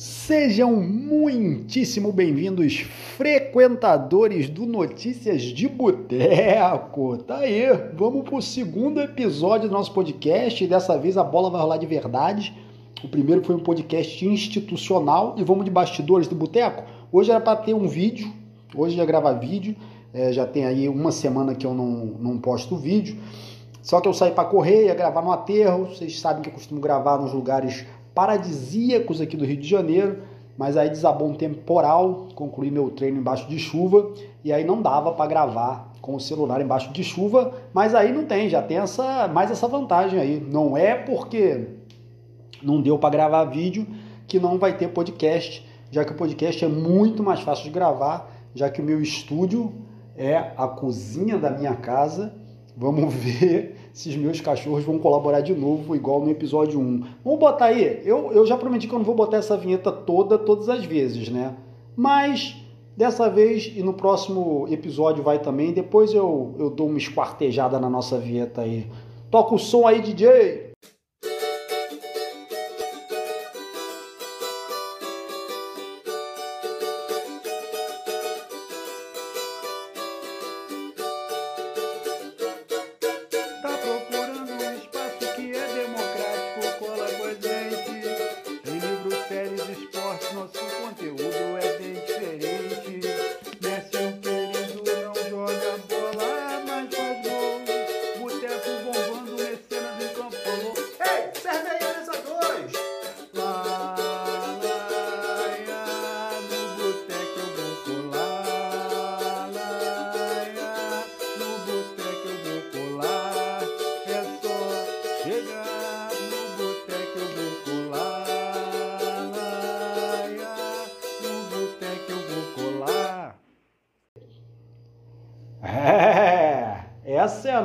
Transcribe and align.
Sejam 0.00 0.76
muitíssimo 0.76 2.12
bem-vindos, 2.12 2.86
frequentadores 3.16 4.48
do 4.48 4.64
Notícias 4.64 5.42
de 5.42 5.66
Boteco. 5.66 7.16
Tá 7.16 7.38
aí, 7.38 7.64
vamos 7.96 8.22
para 8.22 8.36
o 8.36 8.40
segundo 8.40 9.00
episódio 9.00 9.68
do 9.68 9.72
nosso 9.72 9.92
podcast. 9.92 10.64
Dessa 10.68 10.96
vez 10.96 11.18
a 11.18 11.24
bola 11.24 11.50
vai 11.50 11.60
rolar 11.60 11.78
de 11.78 11.86
verdade. 11.86 12.56
O 13.02 13.08
primeiro 13.08 13.42
foi 13.42 13.56
um 13.56 13.58
podcast 13.58 14.24
institucional 14.24 15.34
e 15.36 15.42
vamos 15.42 15.64
de 15.64 15.70
bastidores 15.72 16.28
do 16.28 16.36
Boteco. 16.36 16.84
Hoje 17.10 17.32
era 17.32 17.40
para 17.40 17.56
ter 17.56 17.74
um 17.74 17.88
vídeo, 17.88 18.32
hoje 18.76 18.98
ia 18.98 19.04
gravar 19.04 19.32
vídeo. 19.32 19.74
É, 20.14 20.32
já 20.32 20.46
tem 20.46 20.64
aí 20.64 20.88
uma 20.88 21.10
semana 21.10 21.56
que 21.56 21.66
eu 21.66 21.74
não, 21.74 22.14
não 22.20 22.38
posto 22.38 22.76
vídeo. 22.76 23.16
Só 23.82 24.00
que 24.00 24.06
eu 24.06 24.14
saí 24.14 24.30
para 24.30 24.44
correr, 24.44 24.84
ia 24.84 24.94
gravar 24.94 25.22
no 25.22 25.32
aterro. 25.32 25.86
Vocês 25.86 26.20
sabem 26.20 26.42
que 26.42 26.50
eu 26.50 26.52
costumo 26.52 26.80
gravar 26.80 27.18
nos 27.18 27.32
lugares 27.32 27.84
paradisíacos 28.18 29.20
aqui 29.20 29.36
do 29.36 29.44
Rio 29.44 29.58
de 29.58 29.68
Janeiro, 29.68 30.24
mas 30.56 30.76
aí 30.76 30.88
desabou 30.88 31.28
um 31.28 31.34
temporal, 31.34 32.26
concluí 32.34 32.68
meu 32.68 32.90
treino 32.90 33.18
embaixo 33.18 33.48
de 33.48 33.60
chuva 33.60 34.12
e 34.42 34.52
aí 34.52 34.64
não 34.64 34.82
dava 34.82 35.12
para 35.12 35.24
gravar 35.28 35.92
com 36.02 36.16
o 36.16 36.20
celular 36.20 36.60
embaixo 36.60 36.92
de 36.92 37.04
chuva, 37.04 37.52
mas 37.72 37.94
aí 37.94 38.12
não 38.12 38.24
tem, 38.24 38.48
já 38.48 38.60
tem 38.60 38.78
essa 38.78 39.28
mais 39.28 39.52
essa 39.52 39.68
vantagem 39.68 40.18
aí. 40.18 40.40
Não 40.40 40.76
é 40.76 40.96
porque 40.96 41.68
não 42.60 42.82
deu 42.82 42.98
para 42.98 43.10
gravar 43.10 43.44
vídeo 43.44 43.86
que 44.26 44.40
não 44.40 44.58
vai 44.58 44.76
ter 44.76 44.88
podcast, 44.88 45.64
já 45.92 46.04
que 46.04 46.10
o 46.10 46.16
podcast 46.16 46.64
é 46.64 46.68
muito 46.68 47.22
mais 47.22 47.38
fácil 47.38 47.66
de 47.66 47.70
gravar, 47.70 48.28
já 48.52 48.68
que 48.68 48.80
o 48.80 48.84
meu 48.84 49.00
estúdio 49.00 49.72
é 50.16 50.36
a 50.56 50.66
cozinha 50.66 51.38
da 51.38 51.52
minha 51.52 51.76
casa. 51.76 52.34
Vamos 52.76 53.14
ver 53.14 53.77
se 53.98 54.10
os 54.10 54.16
meus 54.16 54.40
cachorros 54.40 54.84
vão 54.84 54.96
colaborar 54.96 55.40
de 55.40 55.52
novo, 55.52 55.96
igual 55.96 56.20
no 56.20 56.30
episódio 56.30 56.78
1. 56.78 57.02
Vamos 57.24 57.40
botar 57.40 57.64
aí. 57.64 58.00
Eu, 58.04 58.30
eu 58.30 58.46
já 58.46 58.56
prometi 58.56 58.86
que 58.86 58.94
eu 58.94 58.98
não 59.00 59.04
vou 59.04 59.16
botar 59.16 59.38
essa 59.38 59.56
vinheta 59.56 59.90
toda, 59.90 60.38
todas 60.38 60.68
as 60.68 60.84
vezes, 60.84 61.28
né? 61.28 61.56
Mas 61.96 62.54
dessa 62.96 63.28
vez 63.28 63.72
e 63.74 63.82
no 63.82 63.92
próximo 63.92 64.68
episódio 64.70 65.24
vai 65.24 65.40
também. 65.40 65.72
Depois 65.72 66.14
eu, 66.14 66.54
eu 66.60 66.70
dou 66.70 66.86
uma 66.86 66.96
esquartejada 66.96 67.80
na 67.80 67.90
nossa 67.90 68.20
vinheta 68.20 68.60
aí. 68.60 68.86
Toca 69.32 69.56
o 69.56 69.58
som 69.58 69.84
aí, 69.84 70.00
DJ! 70.00 70.67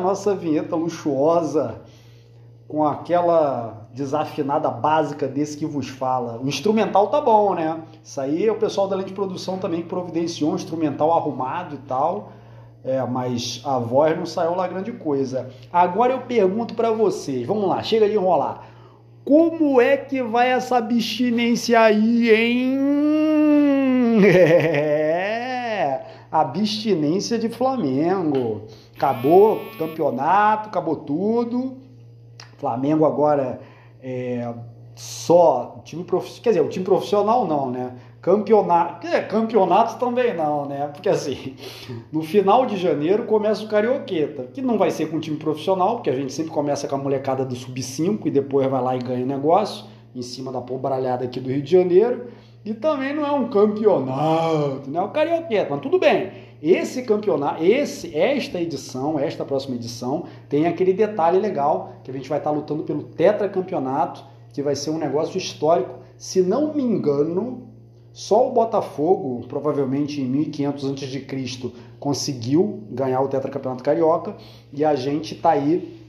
Nossa 0.04 0.36
vinheta 0.36 0.76
luxuosa, 0.76 1.82
com 2.68 2.86
aquela 2.86 3.88
desafinada 3.94 4.70
básica 4.70 5.28
desse 5.28 5.58
que 5.58 5.66
vos 5.66 5.88
fala. 5.88 6.40
O 6.42 6.48
instrumental 6.48 7.08
tá 7.08 7.22
bom, 7.22 7.54
né? 7.54 7.82
Isso 8.04 8.20
aí 8.20 8.46
é 8.48 8.52
o 8.52 8.56
pessoal 8.56 8.88
da 8.88 8.96
linha 8.96 9.08
de 9.08 9.14
produção 9.14 9.58
também 9.58 9.82
que 9.82 9.88
providenciou 9.88 10.52
um 10.52 10.56
instrumental 10.56 11.14
arrumado 11.14 11.76
e 11.76 11.78
tal. 11.80 12.32
É, 12.84 13.02
mas 13.06 13.62
a 13.64 13.80
voz 13.80 14.18
não 14.18 14.26
saiu 14.26 14.56
lá 14.56 14.68
grande 14.68 14.92
coisa. 14.92 15.50
Agora 15.72 16.14
eu 16.14 16.22
pergunto 16.22 16.74
para 16.74 16.92
vocês, 16.92 17.48
vamos 17.48 17.70
lá, 17.70 17.82
chega 17.82 18.10
de 18.10 18.16
enrolar. 18.16 18.68
Como 19.24 19.80
é 19.80 19.96
que 19.96 20.22
vai 20.22 20.50
essa 20.50 20.78
abstinência 20.78 21.80
aí, 21.80 22.30
hein? 22.30 22.80
É, 24.24 26.06
abstinência 26.32 27.38
de 27.40 27.50
Flamengo. 27.50 28.64
Acabou 28.96 29.58
o 29.58 29.78
campeonato, 29.78 30.70
acabou 30.70 30.98
tudo. 30.98 31.78
Flamengo 32.58 33.06
agora 33.06 33.60
é 34.02 34.54
só 34.96 35.82
time 35.84 36.04
profissional, 36.04 36.44
quer 36.44 36.50
dizer, 36.52 36.62
o 36.62 36.70
time 36.70 36.86
profissional 36.86 37.48
não, 37.48 37.70
né? 37.70 37.94
Campeonato, 38.22 39.06
é, 39.06 39.22
campeonato 39.22 39.98
também 39.98 40.34
não, 40.34 40.66
né? 40.66 40.88
Porque 40.88 41.10
assim, 41.10 41.56
no 42.12 42.22
final 42.22 42.66
de 42.66 42.78
janeiro 42.78 43.24
começa 43.24 43.66
o 43.66 43.68
Carioqueta, 43.68 44.44
que 44.54 44.62
não 44.62 44.78
vai 44.78 44.92
ser 44.92 45.08
com 45.08 45.20
time 45.20 45.38
profissional, 45.38 45.96
porque 45.96 46.10
a 46.10 46.16
gente 46.16 46.32
sempre 46.32 46.52
começa 46.52 46.88
com 46.88 46.96
a 46.96 46.98
molecada 46.98 47.44
do 47.44 47.56
sub-5 47.56 48.22
e 48.26 48.32
depois 48.32 48.68
vai 48.68 48.82
lá 48.82 48.96
e 48.96 49.00
ganha 49.00 49.26
negócio, 49.26 49.86
em 50.16 50.22
cima 50.22 50.52
da 50.52 50.62
pobralhada 50.62 51.26
aqui 51.26 51.40
do 51.40 51.50
Rio 51.50 51.62
de 51.62 51.72
Janeiro. 51.72 52.28
E 52.64 52.74
também 52.74 53.14
não 53.14 53.26
é 53.26 53.32
um 53.32 53.50
campeonato, 53.50 54.90
né? 54.90 55.02
O 55.02 55.10
Carioqueta, 55.10 55.68
mas 55.70 55.82
tudo 55.82 56.00
bem. 56.00 56.32
Esse 56.64 57.02
campeonato, 57.02 57.62
esse, 57.62 58.16
esta 58.18 58.58
edição, 58.58 59.20
esta 59.20 59.44
próxima 59.44 59.76
edição, 59.76 60.24
tem 60.48 60.66
aquele 60.66 60.94
detalhe 60.94 61.38
legal 61.38 61.96
que 62.06 62.10
a 62.10 62.14
gente 62.14 62.30
vai 62.30 62.38
estar 62.38 62.52
lutando 62.52 62.84
pelo 62.84 63.04
tetracampeonato, 63.04 64.24
que 64.54 64.64
vai 64.64 64.74
ser 64.74 64.92
um 64.92 64.98
negócio 64.98 65.38
histórico. 65.38 66.00
Se 66.18 66.42
não 66.42 66.74
me 66.74 66.82
engano, 66.82 67.68
só 68.14 68.48
o 68.48 68.54
Botafogo, 68.54 69.46
provavelmente 69.46 70.22
em 70.22 70.26
1500 70.26 70.86
a.C., 70.86 71.72
conseguiu 72.00 72.82
ganhar 72.90 73.20
o 73.20 73.28
tetracampeonato 73.28 73.84
carioca 73.84 74.34
e 74.72 74.86
a 74.86 74.96
gente 74.96 75.36
está 75.36 75.50
aí 75.50 76.02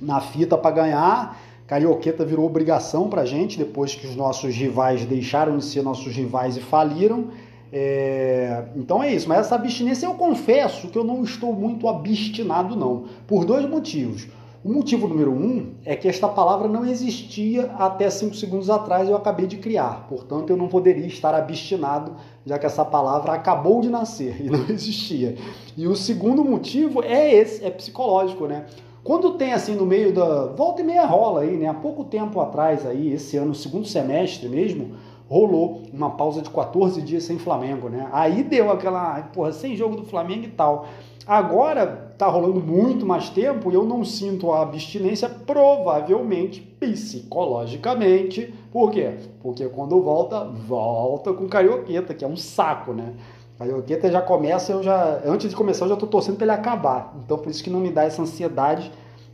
na 0.00 0.20
fita 0.20 0.56
para 0.56 0.76
ganhar. 0.76 1.40
Carioqueta 1.66 2.24
virou 2.24 2.46
obrigação 2.46 3.10
para 3.10 3.22
a 3.22 3.26
gente 3.26 3.58
depois 3.58 3.96
que 3.96 4.06
os 4.06 4.14
nossos 4.14 4.54
rivais 4.54 5.04
deixaram 5.04 5.58
de 5.58 5.64
ser 5.64 5.82
nossos 5.82 6.14
rivais 6.14 6.56
e 6.56 6.60
faliram. 6.60 7.30
É, 7.72 8.64
então 8.76 9.02
é 9.02 9.12
isso, 9.12 9.28
mas 9.28 9.40
essa 9.40 9.54
abstinência 9.54 10.06
eu 10.06 10.14
confesso 10.14 10.88
que 10.88 10.98
eu 10.98 11.04
não 11.04 11.22
estou 11.22 11.52
muito 11.52 11.86
abstinado, 11.88 12.74
não, 12.74 13.04
por 13.26 13.44
dois 13.44 13.68
motivos. 13.68 14.26
O 14.64 14.72
motivo 14.72 15.06
número 15.06 15.30
um 15.30 15.74
é 15.84 15.94
que 15.94 16.08
esta 16.08 16.28
palavra 16.28 16.66
não 16.66 16.84
existia 16.84 17.70
até 17.78 18.10
cinco 18.10 18.34
segundos 18.34 18.68
atrás 18.68 19.08
eu 19.08 19.14
acabei 19.14 19.46
de 19.46 19.56
criar, 19.56 20.06
portanto 20.08 20.50
eu 20.50 20.56
não 20.56 20.66
poderia 20.66 21.06
estar 21.06 21.32
abstinado, 21.32 22.16
já 22.44 22.58
que 22.58 22.66
essa 22.66 22.84
palavra 22.84 23.32
acabou 23.32 23.80
de 23.80 23.88
nascer 23.88 24.44
e 24.44 24.50
não 24.50 24.66
existia. 24.68 25.36
E 25.76 25.86
o 25.86 25.94
segundo 25.94 26.44
motivo 26.44 27.04
é 27.04 27.32
esse, 27.32 27.64
é 27.64 27.70
psicológico, 27.70 28.46
né? 28.46 28.66
Quando 29.04 29.34
tem 29.34 29.52
assim 29.52 29.74
no 29.74 29.86
meio 29.86 30.12
da. 30.12 30.46
Volta 30.46 30.82
e 30.82 30.84
meia 30.84 31.06
rola 31.06 31.40
aí, 31.40 31.56
né? 31.56 31.66
Há 31.66 31.74
pouco 31.74 32.04
tempo 32.04 32.40
atrás, 32.40 32.84
aí, 32.84 33.12
esse 33.12 33.36
ano, 33.36 33.54
segundo 33.54 33.86
semestre 33.86 34.48
mesmo, 34.48 34.96
rolou 35.28 35.82
uma 35.92 36.10
pausa 36.10 36.40
de 36.40 36.48
14 36.48 37.02
dias 37.02 37.24
sem 37.24 37.38
Flamengo, 37.38 37.88
né? 37.88 38.08
Aí 38.12 38.42
deu 38.42 38.70
aquela, 38.70 39.20
porra, 39.34 39.52
sem 39.52 39.76
jogo 39.76 39.96
do 39.96 40.04
Flamengo 40.04 40.44
e 40.44 40.48
tal. 40.48 40.86
Agora 41.26 42.14
tá 42.16 42.26
rolando 42.26 42.60
muito 42.60 43.04
mais 43.04 43.28
tempo 43.28 43.70
e 43.70 43.74
eu 43.74 43.84
não 43.84 44.02
sinto 44.02 44.50
a 44.50 44.62
abstinência, 44.62 45.28
provavelmente 45.28 46.62
psicologicamente. 46.62 48.54
Por 48.72 48.90
quê? 48.90 49.18
Porque 49.42 49.68
quando 49.68 50.00
volta, 50.00 50.44
volta 50.44 51.32
com 51.34 51.46
carioqueta, 51.46 52.14
que 52.14 52.24
é 52.24 52.28
um 52.28 52.36
saco, 52.36 52.94
né? 52.94 53.12
Carioqueta 53.58 54.10
já 54.10 54.22
começa, 54.22 54.72
eu 54.72 54.82
já. 54.82 55.20
Antes 55.26 55.50
de 55.50 55.56
começar, 55.56 55.84
eu 55.84 55.90
já 55.90 55.96
tô 55.96 56.06
torcendo 56.06 56.36
para 56.36 56.46
ele 56.46 56.52
acabar. 56.52 57.14
Então 57.22 57.36
por 57.36 57.50
isso 57.50 57.62
que 57.62 57.68
não 57.68 57.80
me 57.80 57.90
dá 57.90 58.04
essa 58.04 58.22
ansiedade. 58.22 58.90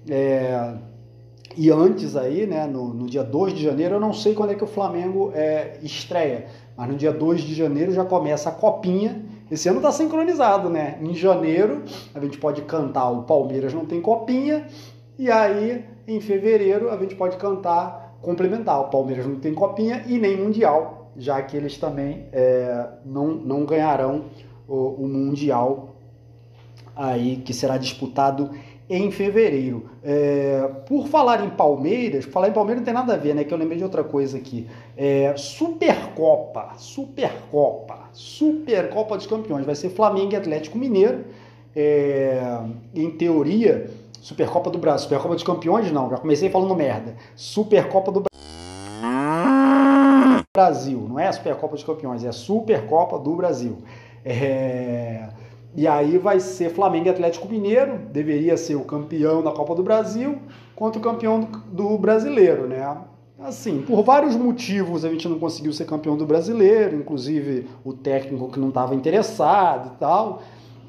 É 0.08 0.74
e 1.56 1.70
antes 1.70 2.16
aí, 2.16 2.46
né, 2.46 2.66
no, 2.66 2.92
no, 2.92 3.06
dia 3.06 3.22
2 3.22 3.54
de 3.54 3.62
janeiro, 3.62 3.96
eu 3.96 4.00
não 4.00 4.12
sei 4.12 4.34
quando 4.34 4.50
é 4.50 4.54
que 4.54 4.64
o 4.64 4.66
Flamengo 4.66 5.32
é, 5.34 5.78
estreia, 5.82 6.46
mas 6.76 6.88
no 6.88 6.96
dia 6.96 7.12
2 7.12 7.42
de 7.42 7.54
janeiro 7.54 7.92
já 7.92 8.04
começa 8.04 8.48
a 8.48 8.52
copinha. 8.52 9.24
Esse 9.50 9.68
ano 9.68 9.80
tá 9.80 9.92
sincronizado, 9.92 10.68
né? 10.68 10.98
Em 11.00 11.14
janeiro 11.14 11.82
a 12.14 12.20
gente 12.20 12.38
pode 12.38 12.62
cantar 12.62 13.10
o 13.10 13.22
Palmeiras 13.22 13.72
não 13.72 13.86
tem 13.86 14.00
copinha, 14.00 14.66
e 15.18 15.30
aí 15.30 15.84
em 16.06 16.20
fevereiro 16.20 16.90
a 16.90 16.96
gente 16.96 17.14
pode 17.14 17.36
cantar 17.36 18.04
complementar 18.20 18.80
o 18.80 18.88
Palmeiras 18.88 19.26
não 19.26 19.36
tem 19.36 19.52
copinha 19.52 20.02
e 20.06 20.18
nem 20.18 20.36
mundial, 20.36 21.12
já 21.16 21.40
que 21.42 21.56
eles 21.56 21.76
também 21.76 22.26
é, 22.32 22.88
não, 23.04 23.28
não 23.28 23.64
ganharão 23.64 24.24
o, 24.66 25.04
o 25.04 25.06
mundial 25.06 25.94
aí 26.96 27.36
que 27.36 27.52
será 27.52 27.76
disputado 27.76 28.50
em 28.96 29.11
fevereiro. 29.11 29.91
É, 30.02 30.70
por 30.87 31.08
falar 31.08 31.44
em 31.44 31.50
Palmeiras, 31.50 32.25
falar 32.25 32.49
em 32.49 32.52
Palmeiras 32.52 32.81
não 32.81 32.85
tem 32.85 32.94
nada 32.94 33.14
a 33.14 33.17
ver, 33.17 33.35
né? 33.35 33.44
Que 33.44 33.52
eu 33.52 33.58
lembrei 33.58 33.79
de 33.79 33.85
outra 33.85 34.05
coisa 34.05 34.38
aqui. 34.38 34.67
É, 34.96 35.35
Supercopa, 35.37 36.73
Supercopa, 36.76 38.08
Supercopa 38.12 39.17
dos 39.17 39.26
Campeões. 39.26 39.67
Vai 39.67 39.75
ser 39.75 39.91
Flamengo 39.91 40.32
e 40.32 40.37
Atlético 40.37 40.79
Mineiro. 40.79 41.25
É, 41.75 42.41
em 42.94 43.11
teoria, 43.11 43.91
Supercopa 44.20 44.70
do 44.70 44.79
Brasil. 44.79 45.05
Supercopa 45.05 45.35
dos 45.35 45.44
Campeões, 45.44 45.91
não, 45.91 46.08
já 46.11 46.17
comecei 46.17 46.49
falando 46.49 46.75
merda. 46.75 47.17
Supercopa 47.35 48.12
do 48.12 48.23
Brasil. 50.56 51.06
Não 51.08 51.19
é 51.19 51.26
a 51.26 51.32
Supercopa 51.32 51.75
dos 51.75 51.82
Campeões, 51.85 52.25
é 52.25 52.29
a 52.29 52.32
Supercopa 52.32 53.19
do 53.19 53.35
Brasil. 53.35 53.79
É... 54.25 55.29
E 55.76 55.88
aí 55.88 56.18
vai 56.18 56.38
ser 56.38 56.70
Flamengo 56.70 57.06
e 57.06 57.10
Atlético 57.10 57.48
Mineiro, 57.48 57.98
deveria 58.12 58.56
ser 58.56 58.76
o 58.76 58.84
campeão 58.84 59.42
da 59.42 59.50
Copa 59.50 59.74
do 59.74 59.82
Brasil 59.82 60.38
contra 60.76 61.00
o 61.00 61.02
campeão 61.02 61.48
do 61.66 61.98
brasileiro, 61.98 62.68
né? 62.68 62.96
Assim, 63.40 63.82
por 63.82 64.02
vários 64.04 64.36
motivos 64.36 65.04
a 65.04 65.08
gente 65.10 65.28
não 65.28 65.38
conseguiu 65.38 65.72
ser 65.72 65.84
campeão 65.84 66.16
do 66.16 66.24
brasileiro, 66.24 66.96
inclusive 66.96 67.66
o 67.84 67.92
técnico 67.92 68.48
que 68.48 68.60
não 68.60 68.68
estava 68.68 68.94
interessado 68.94 69.92
e 69.94 69.98
tal. 69.98 70.42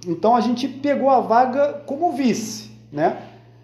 Então 0.08 0.36
a 0.36 0.42
gente 0.42 0.68
pegou 0.68 1.10
a 1.10 1.20
vaga 1.20 1.82
como 1.88 2.12
vice, 2.12 2.70
né? 2.92 3.18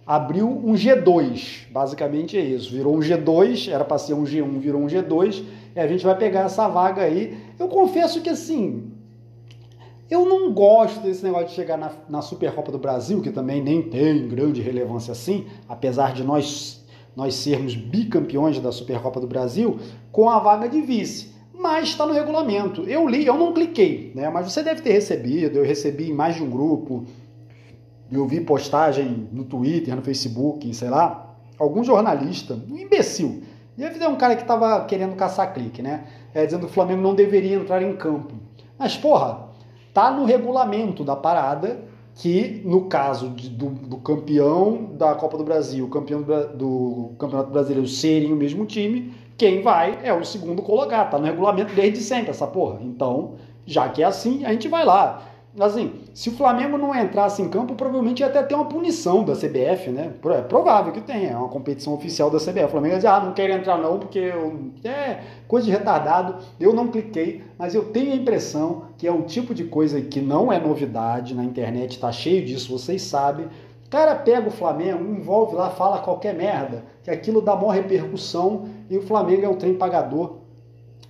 Abriu 0.05 0.47
um 0.49 0.73
G2, 0.73 1.71
basicamente 1.71 2.35
é 2.35 2.41
isso. 2.41 2.71
Virou 2.71 2.95
um 2.95 2.99
G2, 2.99 3.71
era 3.71 3.85
para 3.85 3.99
ser 3.99 4.15
um 4.15 4.23
G1, 4.23 4.57
virou 4.57 4.81
um 4.81 4.87
G2, 4.87 5.43
e 5.75 5.79
a 5.79 5.87
gente 5.87 6.03
vai 6.03 6.17
pegar 6.17 6.41
essa 6.41 6.67
vaga 6.67 7.03
aí. 7.03 7.37
Eu 7.59 7.67
confesso 7.67 8.19
que 8.21 8.29
assim, 8.29 8.90
eu 10.11 10.25
não 10.25 10.53
gosto 10.53 10.99
desse 10.99 11.23
negócio 11.23 11.47
de 11.47 11.53
chegar 11.53 11.77
na, 11.77 11.89
na 12.09 12.21
Supercopa 12.21 12.71
do 12.71 12.77
Brasil, 12.77 13.21
que 13.21 13.31
também 13.31 13.63
nem 13.63 13.81
tem 13.81 14.27
grande 14.27 14.61
relevância 14.61 15.13
assim, 15.13 15.47
apesar 15.67 16.13
de 16.13 16.23
nós, 16.23 16.85
nós 17.15 17.33
sermos 17.33 17.75
bicampeões 17.75 18.59
da 18.59 18.71
Supercopa 18.71 19.21
do 19.21 19.25
Brasil, 19.25 19.79
com 20.11 20.29
a 20.29 20.37
vaga 20.37 20.67
de 20.67 20.81
vice 20.81 21.31
mas 21.61 21.89
está 21.89 22.07
no 22.07 22.13
regulamento. 22.13 22.81
Eu 22.89 23.07
li, 23.07 23.23
eu 23.23 23.37
não 23.37 23.53
cliquei, 23.53 24.11
né? 24.15 24.27
Mas 24.29 24.51
você 24.51 24.63
deve 24.63 24.81
ter 24.81 24.93
recebido, 24.93 25.59
eu 25.59 25.63
recebi 25.63 26.09
em 26.09 26.13
mais 26.13 26.35
de 26.35 26.41
um 26.41 26.49
grupo, 26.49 27.05
eu 28.11 28.25
vi 28.25 28.41
postagem 28.41 29.29
no 29.31 29.43
Twitter, 29.45 29.95
no 29.95 30.01
Facebook, 30.01 30.73
sei 30.73 30.89
lá, 30.89 31.35
algum 31.59 31.83
jornalista, 31.83 32.59
um 32.67 32.77
imbecil. 32.77 33.43
Deve 33.77 33.99
ter 33.99 34.07
um 34.07 34.15
cara 34.15 34.35
que 34.35 34.41
estava 34.41 34.83
querendo 34.85 35.15
caçar 35.15 35.53
clique, 35.53 35.83
né? 35.83 36.05
É, 36.33 36.45
dizendo 36.45 36.65
que 36.65 36.71
o 36.71 36.73
Flamengo 36.73 37.01
não 37.01 37.13
deveria 37.13 37.55
entrar 37.55 37.83
em 37.83 37.95
campo. 37.95 38.33
Mas, 38.77 38.97
porra, 38.97 39.50
tá 39.93 40.11
no 40.11 40.25
regulamento 40.25 41.03
da 41.03 41.15
parada 41.15 41.79
que, 42.15 42.61
no 42.65 42.85
caso 42.85 43.29
de, 43.29 43.49
do, 43.49 43.69
do, 43.69 43.97
campeão 43.97 44.91
da 44.93 45.15
Copa 45.15 45.37
do 45.37 45.43
Brasil, 45.43 45.87
campeão 45.89 46.21
do, 46.21 46.47
do 46.49 47.11
Campeonato 47.17 47.51
Brasileiro 47.51 47.87
serem 47.87 48.33
o 48.33 48.35
mesmo 48.35 48.65
time, 48.65 49.13
quem 49.37 49.61
vai 49.61 49.99
é 50.03 50.13
o 50.13 50.23
segundo 50.23 50.61
colocado. 50.61 51.11
Tá 51.11 51.17
no 51.17 51.25
regulamento 51.25 51.73
desde 51.73 51.99
sempre 52.01 52.31
essa 52.31 52.45
porra. 52.45 52.79
Então, 52.81 53.35
já 53.65 53.89
que 53.89 54.03
é 54.03 54.05
assim, 54.05 54.45
a 54.45 54.51
gente 54.51 54.67
vai 54.67 54.85
lá. 54.85 55.23
Assim, 55.59 55.93
se 56.13 56.29
o 56.29 56.31
Flamengo 56.31 56.77
não 56.77 56.95
entrasse 56.95 57.41
em 57.41 57.49
campo, 57.49 57.75
provavelmente 57.75 58.21
ia 58.21 58.27
até 58.27 58.41
ter 58.41 58.55
uma 58.55 58.65
punição 58.65 59.23
da 59.23 59.33
CBF, 59.33 59.89
né? 59.89 60.13
É 60.25 60.41
provável 60.41 60.93
que 60.93 61.01
tenha, 61.01 61.31
é 61.31 61.35
uma 61.35 61.49
competição 61.49 61.93
oficial 61.93 62.29
da 62.29 62.37
CBF. 62.37 62.65
O 62.65 62.69
Flamengo 62.69 62.93
ia 62.93 62.97
dizer, 62.97 63.09
ah, 63.09 63.19
não 63.19 63.33
quero 63.33 63.51
entrar 63.53 63.77
não, 63.77 63.99
porque 63.99 64.19
eu... 64.19 64.71
é 64.85 65.19
coisa 65.47 65.65
de 65.65 65.71
retardado. 65.71 66.37
Eu 66.59 66.73
não 66.73 66.87
cliquei, 66.87 67.43
mas 67.57 67.75
eu 67.75 67.85
tenho 67.85 68.13
a 68.13 68.15
impressão 68.15 68.83
que 68.97 69.05
é 69.05 69.11
um 69.11 69.23
tipo 69.23 69.53
de 69.53 69.65
coisa 69.65 69.99
que 70.01 70.21
não 70.21 70.53
é 70.53 70.59
novidade 70.59 71.35
na 71.35 71.43
internet, 71.43 71.99
tá 71.99 72.11
cheio 72.11 72.45
disso, 72.45 72.71
vocês 72.71 73.01
sabem 73.01 73.47
cara 73.91 74.15
pega 74.15 74.47
o 74.47 74.51
Flamengo, 74.51 75.03
envolve 75.03 75.53
lá, 75.53 75.69
fala 75.69 75.99
qualquer 75.99 76.33
merda, 76.33 76.85
que 77.03 77.11
aquilo 77.11 77.41
dá 77.41 77.57
maior 77.57 77.71
repercussão 77.71 78.69
e 78.89 78.97
o 78.97 79.01
Flamengo 79.01 79.45
é 79.45 79.49
o 79.49 79.57
trem 79.57 79.75
pagador 79.75 80.37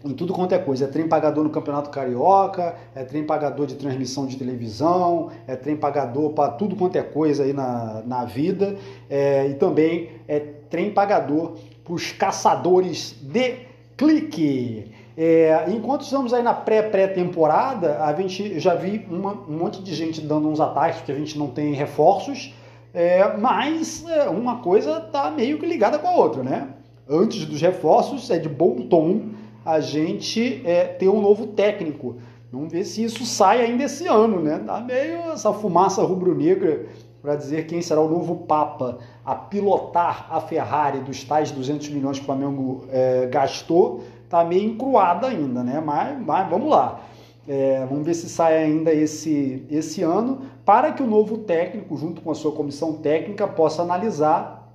em 0.03 0.13
tudo 0.13 0.33
quanto 0.33 0.53
é 0.53 0.57
coisa. 0.57 0.85
É 0.85 0.87
trem 0.87 1.07
pagador 1.07 1.43
no 1.43 1.49
Campeonato 1.49 1.89
Carioca, 1.89 2.75
é 2.95 3.03
trem 3.03 3.23
pagador 3.23 3.65
de 3.65 3.75
transmissão 3.75 4.25
de 4.25 4.37
televisão, 4.37 5.29
é 5.47 5.55
trem 5.55 5.75
pagador 5.75 6.31
para 6.31 6.51
tudo 6.51 6.75
quanto 6.75 6.97
é 6.97 7.03
coisa 7.03 7.43
aí 7.43 7.53
na, 7.53 8.01
na 8.05 8.25
vida, 8.25 8.75
é, 9.09 9.47
e 9.47 9.53
também 9.55 10.09
é 10.27 10.39
trem 10.69 10.91
pagador 10.91 11.53
para 11.83 11.93
os 11.93 12.11
caçadores 12.11 13.15
de 13.21 13.59
clique. 13.97 14.91
É, 15.17 15.65
enquanto 15.67 16.01
estamos 16.01 16.33
aí 16.33 16.41
na 16.41 16.53
pré-pré-temporada, 16.53 18.03
a 18.03 18.13
gente 18.13 18.59
já 18.59 18.73
vi 18.73 19.05
uma, 19.09 19.33
um 19.33 19.57
monte 19.57 19.81
de 19.83 19.93
gente 19.93 20.21
dando 20.21 20.47
uns 20.47 20.59
ataques, 20.59 20.97
porque 20.97 21.11
a 21.11 21.15
gente 21.15 21.37
não 21.37 21.47
tem 21.47 21.73
reforços. 21.73 22.53
É, 22.93 23.37
mas 23.37 24.05
é, 24.07 24.29
uma 24.29 24.57
coisa 24.59 24.97
está 24.97 25.29
meio 25.31 25.57
que 25.59 25.65
ligada 25.65 25.99
com 25.99 26.07
a 26.07 26.15
outra, 26.15 26.43
né? 26.43 26.69
Antes 27.09 27.45
dos 27.45 27.61
reforços, 27.61 28.29
é 28.29 28.37
de 28.37 28.49
bom 28.49 28.81
tom 28.87 29.30
a 29.65 29.79
gente 29.79 30.61
é, 30.65 30.85
ter 30.85 31.09
um 31.09 31.21
novo 31.21 31.47
técnico. 31.47 32.17
Vamos 32.51 32.71
ver 32.71 32.83
se 32.83 33.03
isso 33.03 33.25
sai 33.25 33.61
ainda 33.61 33.83
esse 33.83 34.07
ano, 34.07 34.41
né? 34.41 34.59
Tá 34.59 34.81
meio 34.81 35.31
essa 35.31 35.53
fumaça 35.53 36.01
rubro-negra 36.03 36.87
para 37.21 37.35
dizer 37.35 37.67
quem 37.67 37.81
será 37.81 38.01
o 38.01 38.09
novo 38.09 38.35
Papa 38.47 38.97
a 39.23 39.35
pilotar 39.35 40.27
a 40.29 40.41
Ferrari 40.41 40.99
dos 40.99 41.23
tais 41.23 41.51
200 41.51 41.89
milhões 41.89 42.17
que 42.17 42.23
o 42.23 42.25
Flamengo 42.25 42.85
é, 42.89 43.27
gastou, 43.27 44.03
tá 44.27 44.43
meio 44.43 44.69
encruada 44.71 45.27
ainda, 45.27 45.63
né? 45.63 45.79
Mas, 45.79 46.19
mas 46.19 46.49
vamos 46.49 46.69
lá. 46.69 47.01
É, 47.47 47.85
vamos 47.87 48.05
ver 48.05 48.13
se 48.13 48.29
sai 48.29 48.57
ainda 48.63 48.93
esse, 48.93 49.65
esse 49.69 50.01
ano, 50.03 50.41
para 50.65 50.91
que 50.91 51.01
o 51.01 51.07
novo 51.07 51.39
técnico, 51.39 51.95
junto 51.97 52.21
com 52.21 52.31
a 52.31 52.35
sua 52.35 52.51
comissão 52.51 52.93
técnica, 52.93 53.47
possa 53.47 53.81
analisar, 53.81 54.71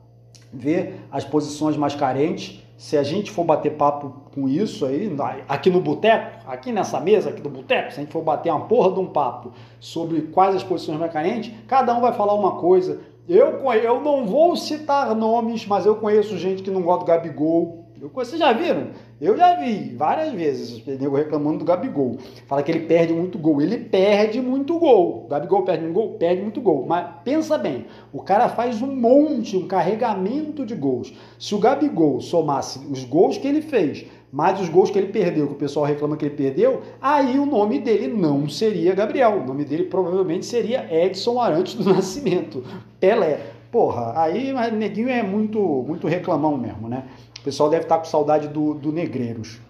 ver 0.52 1.00
as 1.10 1.24
posições 1.24 1.76
mais 1.76 1.94
carentes. 1.94 2.62
Se 2.76 2.96
a 2.96 3.02
gente 3.02 3.30
for 3.30 3.44
bater 3.44 3.72
papo 3.72 4.12
com 4.34 4.46
isso 4.46 4.84
aí, 4.84 5.10
aqui 5.48 5.70
no 5.70 5.80
boteco, 5.80 6.46
aqui 6.46 6.70
nessa 6.70 7.00
mesa 7.00 7.30
aqui 7.30 7.40
do 7.40 7.48
boteco, 7.48 7.90
se 7.90 7.98
a 7.98 8.02
gente 8.02 8.12
for 8.12 8.22
bater 8.22 8.50
uma 8.50 8.66
porra 8.66 8.92
de 8.92 9.00
um 9.00 9.06
papo 9.06 9.52
sobre 9.80 10.22
quais 10.22 10.54
as 10.54 10.62
posições 10.62 10.98
mais 10.98 11.10
carentes, 11.10 11.52
cada 11.66 11.96
um 11.96 12.02
vai 12.02 12.12
falar 12.12 12.34
uma 12.34 12.56
coisa. 12.56 13.00
Eu, 13.26 13.72
eu 13.72 14.00
não 14.00 14.26
vou 14.26 14.54
citar 14.56 15.14
nomes, 15.14 15.66
mas 15.66 15.86
eu 15.86 15.96
conheço 15.96 16.36
gente 16.36 16.62
que 16.62 16.70
não 16.70 16.82
gosta 16.82 17.04
do 17.04 17.06
Gabigol. 17.06 17.85
Eu, 18.00 18.10
vocês 18.12 18.38
já 18.38 18.52
viram? 18.52 18.88
Eu 19.18 19.36
já 19.38 19.54
vi 19.54 19.94
várias 19.96 20.32
vezes 20.34 20.86
o 20.86 20.90
nego 20.90 21.16
reclamando 21.16 21.60
do 21.60 21.64
Gabigol. 21.64 22.18
Fala 22.46 22.62
que 22.62 22.70
ele 22.70 22.80
perde 22.80 23.14
muito 23.14 23.38
gol. 23.38 23.62
Ele 23.62 23.78
perde 23.78 24.40
muito 24.40 24.78
gol. 24.78 25.24
O 25.24 25.28
Gabigol 25.28 25.62
perde 25.62 25.84
muito 25.84 25.94
gol? 25.94 26.14
Perde 26.14 26.42
muito 26.42 26.60
gol. 26.60 26.84
Mas 26.86 27.06
pensa 27.24 27.56
bem, 27.56 27.86
o 28.12 28.20
cara 28.20 28.50
faz 28.50 28.82
um 28.82 28.94
monte, 28.94 29.56
um 29.56 29.66
carregamento 29.66 30.66
de 30.66 30.74
gols. 30.74 31.12
Se 31.38 31.54
o 31.54 31.58
Gabigol 31.58 32.20
somasse 32.20 32.78
os 32.90 33.02
gols 33.04 33.38
que 33.38 33.48
ele 33.48 33.62
fez, 33.62 34.04
mais 34.30 34.60
os 34.60 34.68
gols 34.68 34.90
que 34.90 34.98
ele 34.98 35.08
perdeu, 35.08 35.46
que 35.46 35.54
o 35.54 35.56
pessoal 35.56 35.86
reclama 35.86 36.18
que 36.18 36.26
ele 36.26 36.34
perdeu, 36.34 36.82
aí 37.00 37.38
o 37.38 37.46
nome 37.46 37.78
dele 37.78 38.08
não 38.08 38.46
seria 38.46 38.94
Gabriel. 38.94 39.40
O 39.42 39.46
nome 39.46 39.64
dele 39.64 39.84
provavelmente 39.84 40.44
seria 40.44 40.86
Edson 40.90 41.40
Arantes 41.40 41.74
do 41.74 41.84
Nascimento. 41.90 42.62
Pelé. 43.00 43.52
Porra, 43.70 44.12
aí 44.16 44.52
o 44.52 44.74
neguinho 44.74 45.08
é 45.08 45.22
muito, 45.22 45.58
muito 45.86 46.06
reclamão 46.06 46.56
mesmo, 46.56 46.88
né? 46.88 47.04
Pessoal 47.46 47.70
deve 47.70 47.84
estar 47.84 47.98
com 47.98 48.04
saudade 48.04 48.48
do, 48.48 48.74
do 48.74 48.90
Negreiros. 48.90 49.60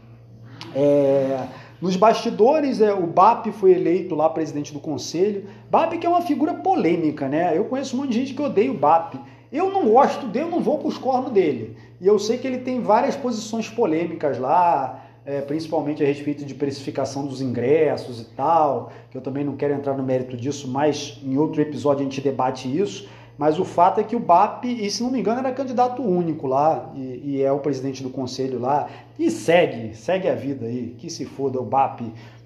É, 0.74 1.46
nos 1.80 1.94
bastidores, 1.94 2.80
é, 2.80 2.92
o 2.94 3.06
BAP 3.06 3.48
foi 3.52 3.72
eleito 3.72 4.14
lá 4.14 4.30
presidente 4.30 4.72
do 4.72 4.80
conselho. 4.80 5.44
BAP 5.70 5.98
que 5.98 6.06
é 6.06 6.08
uma 6.08 6.22
figura 6.22 6.54
polêmica, 6.54 7.28
né? 7.28 7.56
Eu 7.56 7.66
conheço 7.66 7.94
um 7.94 8.00
monte 8.00 8.12
de 8.12 8.20
gente 8.20 8.34
que 8.34 8.40
odeia 8.40 8.70
o 8.70 8.74
BAP. 8.74 9.16
Eu 9.52 9.70
não 9.70 9.90
gosto 9.90 10.26
dele, 10.26 10.46
eu 10.46 10.50
não 10.50 10.60
vou 10.60 10.78
com 10.78 10.88
os 10.88 10.96
cornos 10.96 11.30
dele. 11.32 11.76
E 12.00 12.06
eu 12.06 12.18
sei 12.18 12.38
que 12.38 12.46
ele 12.46 12.58
tem 12.58 12.80
várias 12.80 13.14
posições 13.14 13.68
polêmicas 13.68 14.38
lá, 14.38 15.04
é, 15.26 15.42
principalmente 15.42 16.02
a 16.02 16.06
respeito 16.06 16.46
de 16.46 16.54
precificação 16.54 17.26
dos 17.26 17.42
ingressos 17.42 18.22
e 18.22 18.24
tal, 18.24 18.90
que 19.10 19.18
eu 19.18 19.20
também 19.20 19.44
não 19.44 19.54
quero 19.54 19.74
entrar 19.74 19.94
no 19.94 20.02
mérito 20.02 20.34
disso, 20.34 20.66
mas 20.66 21.20
em 21.22 21.36
outro 21.36 21.60
episódio 21.60 22.00
a 22.00 22.04
gente 22.04 22.22
debate 22.22 22.74
isso. 22.74 23.06
Mas 23.38 23.58
o 23.58 23.64
fato 23.64 24.00
é 24.00 24.04
que 24.04 24.16
o 24.16 24.20
BAP, 24.20 24.64
e 24.64 24.90
se 24.90 25.02
não 25.02 25.10
me 25.10 25.20
engano, 25.20 25.40
era 25.40 25.52
candidato 25.52 26.02
único 26.02 26.46
lá, 26.46 26.90
e, 26.94 27.22
e, 27.24 27.42
é 27.42 27.52
o 27.52 27.58
presidente 27.58 28.02
do 28.02 28.08
conselho 28.08 28.58
lá, 28.58 28.88
e 29.18 29.30
segue, 29.30 29.94
segue 29.94 30.26
a 30.26 30.34
vida 30.34 30.66
aí, 30.66 30.94
que 30.98 31.10
se 31.10 31.26
foda 31.26 31.60
o 31.60 31.64
BAP 31.64 32.00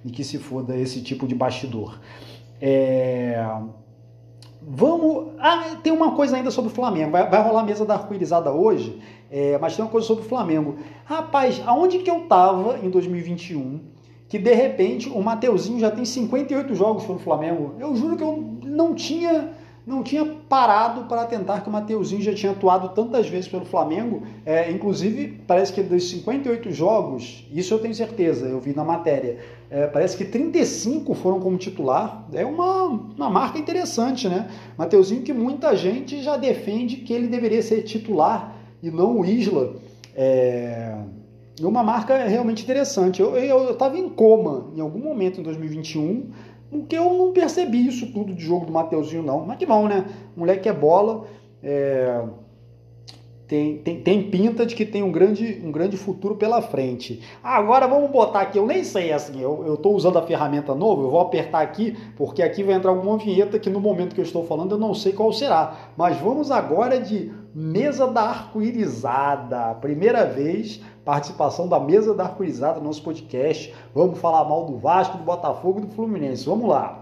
e 0.04 0.10
que 0.10 0.24
se 0.24 0.38
foda 0.38 0.76
esse 0.76 1.00
tipo 1.00 1.26
de 1.26 1.34
bastidor. 1.34 1.98
É... 2.60 3.44
Vamos. 4.62 5.32
Ah, 5.38 5.76
tem 5.82 5.92
uma 5.92 6.14
coisa 6.14 6.36
ainda 6.36 6.50
sobre 6.50 6.70
o 6.70 6.74
Flamengo. 6.74 7.12
Vai, 7.12 7.28
vai 7.30 7.42
rolar 7.42 7.60
a 7.60 7.64
mesa 7.64 7.86
da 7.86 7.94
arco-irizada 7.94 8.52
hoje, 8.52 9.00
é, 9.30 9.56
mas 9.58 9.74
tem 9.74 9.84
uma 9.84 9.90
coisa 9.90 10.06
sobre 10.06 10.24
o 10.24 10.28
Flamengo. 10.28 10.76
Rapaz, 11.04 11.62
aonde 11.64 12.00
que 12.00 12.10
eu 12.10 12.22
tava 12.22 12.78
em 12.82 12.90
2021 12.90 13.80
que 14.28 14.38
de 14.38 14.54
repente 14.54 15.08
o 15.08 15.20
Mateuzinho 15.20 15.80
já 15.80 15.90
tem 15.90 16.04
58 16.04 16.72
jogos 16.72 17.04
pelo 17.04 17.18
Flamengo? 17.18 17.74
Eu 17.80 17.96
juro 17.96 18.16
que 18.16 18.22
eu 18.22 18.60
não 18.62 18.94
tinha 18.94 19.50
não 19.86 20.02
tinha 20.02 20.24
parado 20.48 21.04
para 21.04 21.24
tentar 21.24 21.62
que 21.62 21.68
o 21.68 21.72
Mateuzinho 21.72 22.22
já 22.22 22.34
tinha 22.34 22.52
atuado 22.52 22.90
tantas 22.90 23.28
vezes 23.28 23.48
pelo 23.48 23.64
Flamengo. 23.64 24.22
É, 24.44 24.70
inclusive, 24.70 25.42
parece 25.46 25.72
que 25.72 25.82
dos 25.82 26.08
58 26.10 26.70
jogos, 26.70 27.46
isso 27.52 27.72
eu 27.74 27.78
tenho 27.78 27.94
certeza, 27.94 28.46
eu 28.46 28.60
vi 28.60 28.74
na 28.74 28.84
matéria, 28.84 29.38
é, 29.70 29.86
parece 29.86 30.16
que 30.16 30.24
35 30.24 31.14
foram 31.14 31.40
como 31.40 31.56
titular. 31.56 32.26
É 32.32 32.44
uma, 32.44 32.84
uma 32.84 33.30
marca 33.30 33.58
interessante, 33.58 34.28
né? 34.28 34.48
Mateuzinho 34.76 35.22
que 35.22 35.32
muita 35.32 35.74
gente 35.76 36.22
já 36.22 36.36
defende 36.36 36.96
que 36.96 37.12
ele 37.12 37.28
deveria 37.28 37.62
ser 37.62 37.82
titular 37.82 38.56
e 38.82 38.90
não 38.90 39.18
o 39.18 39.24
Isla. 39.24 39.74
É 40.14 40.96
uma 41.66 41.82
marca 41.82 42.16
realmente 42.24 42.62
interessante. 42.62 43.20
Eu 43.20 43.72
estava 43.72 43.98
em 43.98 44.08
coma 44.08 44.70
em 44.74 44.80
algum 44.80 44.98
momento 44.98 45.40
em 45.40 45.42
2021 45.42 46.30
porque 46.70 46.96
eu 46.96 47.12
não 47.12 47.32
percebi 47.32 47.86
isso 47.86 48.12
tudo 48.12 48.32
de 48.32 48.44
jogo 48.44 48.66
do 48.66 48.72
Mateuzinho, 48.72 49.22
não. 49.22 49.44
Mas 49.44 49.58
que 49.58 49.66
bom, 49.66 49.88
né? 49.88 50.04
moleque 50.36 50.68
é 50.68 50.72
bola. 50.72 51.26
É... 51.62 52.22
Tem, 53.50 53.78
tem, 53.78 54.00
tem, 54.00 54.30
pinta 54.30 54.64
de 54.64 54.76
que 54.76 54.86
tem 54.86 55.02
um 55.02 55.10
grande, 55.10 55.60
um 55.64 55.72
grande 55.72 55.96
futuro 55.96 56.36
pela 56.36 56.62
frente. 56.62 57.20
Agora 57.42 57.88
vamos 57.88 58.08
botar 58.08 58.42
aqui, 58.42 58.56
eu 58.56 58.64
nem 58.64 58.84
sei 58.84 59.12
assim, 59.12 59.40
eu 59.40 59.74
estou 59.74 59.96
usando 59.96 60.20
a 60.20 60.22
ferramenta 60.22 60.72
nova, 60.72 61.02
eu 61.02 61.10
vou 61.10 61.18
apertar 61.18 61.60
aqui, 61.60 61.96
porque 62.16 62.44
aqui 62.44 62.62
vai 62.62 62.76
entrar 62.76 62.92
alguma 62.92 63.18
vinheta 63.18 63.58
que 63.58 63.68
no 63.68 63.80
momento 63.80 64.14
que 64.14 64.20
eu 64.20 64.24
estou 64.24 64.46
falando 64.46 64.76
eu 64.76 64.78
não 64.78 64.94
sei 64.94 65.12
qual 65.12 65.32
será. 65.32 65.90
Mas 65.96 66.16
vamos 66.18 66.52
agora 66.52 67.00
de 67.00 67.32
mesa 67.52 68.06
da 68.06 68.22
arco-irizada. 68.22 69.74
Primeira 69.80 70.24
vez 70.26 70.80
participação 71.04 71.66
da 71.66 71.80
mesa 71.80 72.14
da 72.14 72.26
arco-irizada 72.26 72.78
no 72.78 72.86
nosso 72.86 73.02
podcast. 73.02 73.74
Vamos 73.92 74.20
falar 74.20 74.44
mal 74.44 74.64
do 74.64 74.78
Vasco, 74.78 75.18
do 75.18 75.24
Botafogo 75.24 75.80
e 75.80 75.86
do 75.86 75.92
Fluminense. 75.92 76.46
Vamos 76.46 76.68
lá. 76.68 76.99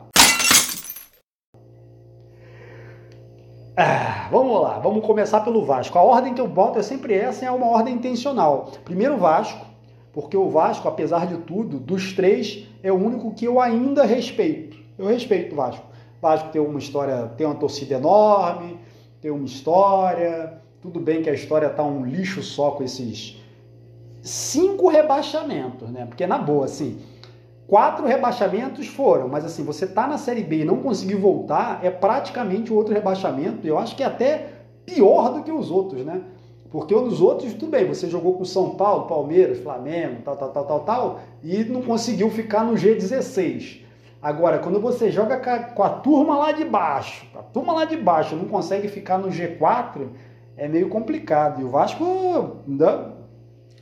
Ah, 3.81 4.27
vamos 4.33 4.61
lá, 4.61 4.81
vamos 4.81 5.07
começar 5.07 5.39
pelo 5.43 5.65
Vasco. 5.65 5.97
A 5.97 6.03
ordem 6.03 6.35
que 6.35 6.41
eu 6.41 6.49
boto 6.49 6.81
é 6.81 6.83
sempre 6.83 7.15
essa, 7.15 7.45
é 7.45 7.51
uma 7.53 7.69
ordem 7.69 7.95
intencional. 7.95 8.73
Primeiro 8.85 9.17
Vasco, 9.17 9.65
porque 10.13 10.37
o 10.37 10.51
Vasco, 10.51 10.89
apesar 10.89 11.29
de 11.29 11.37
tudo, 11.37 11.79
dos 11.79 12.13
três, 12.13 12.67
é 12.83 12.91
o 12.91 12.97
único 12.97 13.33
que 13.33 13.45
eu 13.45 13.61
ainda 13.61 14.05
respeito. 14.05 14.77
Eu 14.99 15.07
respeito 15.07 15.53
o 15.53 15.57
Vasco. 15.57 15.87
O 16.19 16.21
Vasco 16.21 16.49
tem 16.49 16.61
uma 16.61 16.81
história, 16.81 17.29
tem 17.37 17.47
uma 17.47 17.55
torcida 17.55 17.95
enorme, 17.95 18.81
tem 19.21 19.31
uma 19.31 19.45
história. 19.45 20.61
Tudo 20.83 20.99
bem 20.99 21.23
que 21.23 21.31
a 21.31 21.35
história 21.35 21.71
tá 21.71 21.85
um 21.85 22.05
lixo 22.05 22.43
só 22.43 22.73
com 22.73 22.83
esses 22.83 23.41
cinco 24.23 24.89
rebaixamentos, 24.89 25.89
né? 25.89 26.05
Porque 26.05 26.27
na 26.27 26.39
boa, 26.39 26.65
assim, 26.65 26.99
quatro 27.69 28.07
rebaixamentos 28.07 28.89
foram, 28.89 29.29
mas 29.29 29.45
assim, 29.45 29.63
você 29.63 29.87
tá 29.87 30.07
na 30.07 30.17
Série 30.17 30.43
B 30.43 30.63
e 30.63 30.65
não 30.65 30.79
conseguiu 30.79 31.21
voltar, 31.21 31.81
é 31.85 31.91
praticamente 31.91 32.73
outro 32.73 32.95
rebaixamento. 32.95 33.65
Eu 33.67 33.79
acho 33.79 33.95
que 33.95 34.03
é 34.03 34.07
até 34.07 34.47
pior 34.87 35.35
do 35.35 35.43
que 35.43 35.53
os 35.53 35.71
outros, 35.71 36.05
né? 36.05 36.23
Porque 36.71 36.95
nos 36.95 37.21
outros, 37.21 37.53
tudo 37.55 37.71
bem, 37.71 37.87
você 37.87 38.09
jogou 38.09 38.35
com 38.35 38.45
São 38.45 38.71
Paulo, 38.71 39.07
Palmeiras, 39.07 39.59
Flamengo, 39.59 40.23
tal, 40.25 40.37
tal, 40.37 40.51
tal, 40.51 40.65
tal, 40.65 40.81
tal, 40.81 41.21
e 41.43 41.65
não 41.65 41.83
conseguiu 41.83 42.31
ficar 42.31 42.65
no 42.65 42.73
G16. 42.73 43.83
Agora, 44.21 44.59
quando 44.59 44.81
você 44.81 45.11
joga 45.11 45.39
com 45.75 45.83
a 45.83 45.91
turma 45.91 46.37
lá 46.37 46.53
de 46.53 46.65
baixo, 46.65 47.27
a 47.39 47.43
turma 47.43 47.73
lá 47.73 47.85
de 47.85 47.97
baixo 47.97 48.35
não 48.35 48.47
consegue 48.47 48.89
ficar 48.89 49.19
no 49.19 49.29
G4, 49.29 50.09
é 50.57 50.67
meio 50.67 50.89
complicado. 50.89 51.61
E 51.61 51.65
o 51.65 51.69
Vasco, 51.69 52.05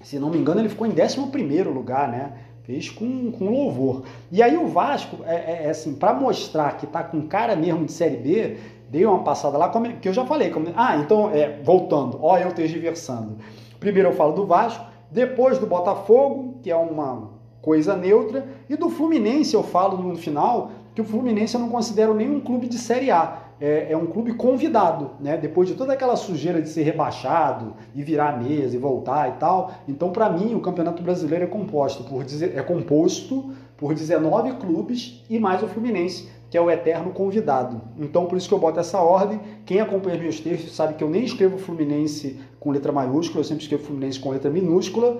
se 0.02 0.18
não 0.18 0.28
me 0.28 0.38
engano, 0.38 0.60
ele 0.60 0.68
ficou 0.68 0.86
em 0.86 0.90
11 0.92 1.62
lugar, 1.64 2.08
né? 2.08 2.45
Fez 2.66 2.90
com, 2.90 3.30
com 3.30 3.48
louvor. 3.48 4.02
E 4.30 4.42
aí 4.42 4.56
o 4.56 4.66
Vasco, 4.66 5.18
é, 5.24 5.34
é, 5.34 5.60
é 5.66 5.70
assim, 5.70 5.94
para 5.94 6.12
mostrar 6.12 6.76
que 6.76 6.84
tá 6.84 7.04
com 7.04 7.28
cara 7.28 7.54
mesmo 7.54 7.84
de 7.84 7.92
Série 7.92 8.16
B, 8.16 8.56
dei 8.90 9.06
uma 9.06 9.20
passada 9.20 9.56
lá, 9.56 9.68
como, 9.68 9.86
que 9.98 10.08
eu 10.08 10.12
já 10.12 10.26
falei. 10.26 10.50
Como, 10.50 10.66
ah, 10.74 10.96
então, 10.96 11.30
é, 11.30 11.60
voltando, 11.62 12.18
ó, 12.20 12.36
eu 12.36 12.52
tergiversando. 12.52 13.36
Primeiro 13.78 14.08
eu 14.08 14.14
falo 14.14 14.32
do 14.32 14.44
Vasco, 14.44 14.84
depois 15.12 15.58
do 15.58 15.66
Botafogo, 15.66 16.56
que 16.60 16.68
é 16.68 16.76
uma 16.76 17.30
coisa 17.62 17.94
neutra, 17.94 18.44
e 18.68 18.74
do 18.74 18.90
Fluminense 18.90 19.54
eu 19.54 19.62
falo 19.62 19.98
no 19.98 20.16
final, 20.16 20.72
que 20.92 21.00
o 21.00 21.04
Fluminense 21.04 21.54
eu 21.54 21.60
não 21.60 21.68
considero 21.68 22.14
nenhum 22.14 22.40
clube 22.40 22.66
de 22.66 22.78
Série 22.78 23.12
A 23.12 23.45
é, 23.60 23.92
é, 23.92 23.96
um 23.96 24.06
clube 24.06 24.34
convidado, 24.34 25.12
né? 25.18 25.36
Depois 25.36 25.68
de 25.68 25.74
toda 25.74 25.92
aquela 25.92 26.16
sujeira 26.16 26.60
de 26.60 26.68
ser 26.68 26.82
rebaixado 26.82 27.74
e 27.94 28.02
virar 28.02 28.38
mesa 28.42 28.76
e 28.76 28.78
voltar 28.78 29.28
e 29.28 29.32
tal. 29.38 29.72
Então, 29.88 30.10
para 30.10 30.28
mim, 30.28 30.54
o 30.54 30.60
Campeonato 30.60 31.02
Brasileiro 31.02 31.44
é 31.44 31.46
composto 31.46 32.04
por 32.04 32.22
é 32.22 32.62
composto 32.62 33.50
por 33.76 33.94
19 33.94 34.54
clubes 34.54 35.24
e 35.28 35.38
mais 35.38 35.62
o 35.62 35.68
Fluminense, 35.68 36.28
que 36.50 36.56
é 36.56 36.60
o 36.60 36.70
eterno 36.70 37.12
convidado. 37.12 37.80
Então, 37.98 38.26
por 38.26 38.36
isso 38.36 38.48
que 38.48 38.54
eu 38.54 38.58
boto 38.58 38.78
essa 38.78 39.00
ordem. 39.00 39.40
Quem 39.64 39.80
acompanha 39.80 40.18
meus 40.18 40.38
textos 40.38 40.74
sabe 40.74 40.94
que 40.94 41.04
eu 41.04 41.08
nem 41.08 41.24
escrevo 41.24 41.58
Fluminense 41.58 42.38
com 42.60 42.70
letra 42.70 42.92
maiúscula, 42.92 43.40
eu 43.40 43.44
sempre 43.44 43.62
escrevo 43.62 43.84
Fluminense 43.84 44.20
com 44.20 44.30
letra 44.30 44.50
minúscula 44.50 45.18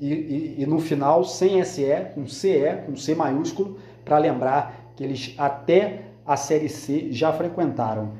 e, 0.00 0.12
e, 0.12 0.54
e 0.58 0.66
no 0.66 0.78
final 0.78 1.24
sem 1.24 1.62
SE, 1.64 1.84
com 2.14 2.26
CE, 2.26 2.82
com 2.86 2.96
C 2.96 3.14
maiúsculo, 3.14 3.78
para 4.04 4.18
lembrar 4.18 4.92
que 4.96 5.02
eles 5.02 5.34
até 5.38 6.11
a 6.26 6.36
Série 6.36 6.68
C 6.68 7.08
já 7.10 7.32
frequentaram. 7.32 8.12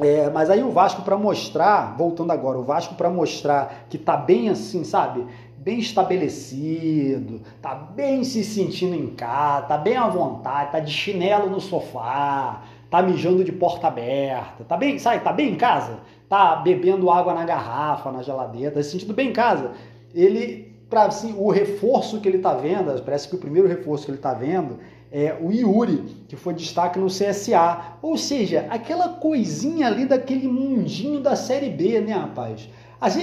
É, 0.00 0.30
mas 0.30 0.48
aí 0.48 0.62
o 0.62 0.70
Vasco 0.70 1.02
para 1.02 1.16
mostrar, 1.18 1.96
voltando 1.96 2.30
agora, 2.30 2.58
o 2.58 2.62
Vasco 2.62 2.94
para 2.94 3.10
mostrar 3.10 3.86
que 3.90 3.98
tá 3.98 4.16
bem 4.16 4.48
assim, 4.48 4.84
sabe? 4.84 5.26
Bem 5.58 5.78
estabelecido, 5.78 7.42
tá 7.60 7.74
bem 7.74 8.24
se 8.24 8.42
sentindo 8.42 8.96
em 8.96 9.08
casa, 9.08 9.66
tá 9.66 9.78
bem 9.78 9.96
à 9.96 10.08
vontade, 10.08 10.72
tá 10.72 10.80
de 10.80 10.90
chinelo 10.90 11.50
no 11.50 11.60
sofá, 11.60 12.62
tá 12.90 13.02
mijando 13.02 13.44
de 13.44 13.52
porta 13.52 13.86
aberta, 13.86 14.64
tá 14.64 14.76
bem, 14.76 14.98
sabe? 14.98 15.20
Tá 15.20 15.32
bem 15.32 15.52
em 15.52 15.56
casa, 15.56 16.00
tá 16.28 16.56
bebendo 16.56 17.10
água 17.10 17.34
na 17.34 17.44
garrafa, 17.44 18.10
na 18.10 18.22
geladeira, 18.22 18.70
tá 18.70 18.82
se 18.82 18.90
sentindo 18.90 19.14
bem 19.14 19.28
em 19.28 19.32
casa. 19.32 19.72
Ele, 20.14 20.74
para 20.88 21.04
assim, 21.04 21.34
o 21.36 21.50
reforço 21.50 22.20
que 22.20 22.28
ele 22.28 22.38
tá 22.38 22.54
vendo, 22.54 23.00
parece 23.02 23.28
que 23.28 23.36
o 23.36 23.38
primeiro 23.38 23.68
reforço 23.68 24.06
que 24.06 24.10
ele 24.10 24.18
tá 24.18 24.32
vendo 24.32 24.78
é, 25.12 25.36
o 25.38 25.52
Yuri, 25.52 26.24
que 26.26 26.34
foi 26.34 26.54
destaque 26.54 26.98
no 26.98 27.08
CSA. 27.08 27.98
Ou 28.00 28.16
seja, 28.16 28.66
aquela 28.70 29.10
coisinha 29.10 29.86
ali 29.86 30.06
daquele 30.06 30.48
mundinho 30.48 31.20
da 31.20 31.36
Série 31.36 31.68
B, 31.68 32.00
né, 32.00 32.14
rapaz? 32.14 32.68
Às, 32.98 33.16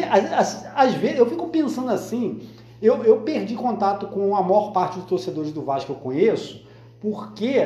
às, 0.75 0.93
vezes 0.93 1.17
eu 1.17 1.25
fico 1.25 1.47
pensando 1.47 1.89
assim, 1.89 2.41
eu, 2.81 3.03
eu 3.03 3.21
perdi 3.21 3.55
contato 3.55 4.07
com 4.07 4.35
a 4.35 4.41
maior 4.43 4.71
parte 4.71 4.99
dos 4.99 5.05
torcedores 5.05 5.51
do 5.51 5.61
Vasco 5.63 5.93
que 5.93 5.97
eu 5.97 6.03
conheço, 6.03 6.65
porque 6.99 7.65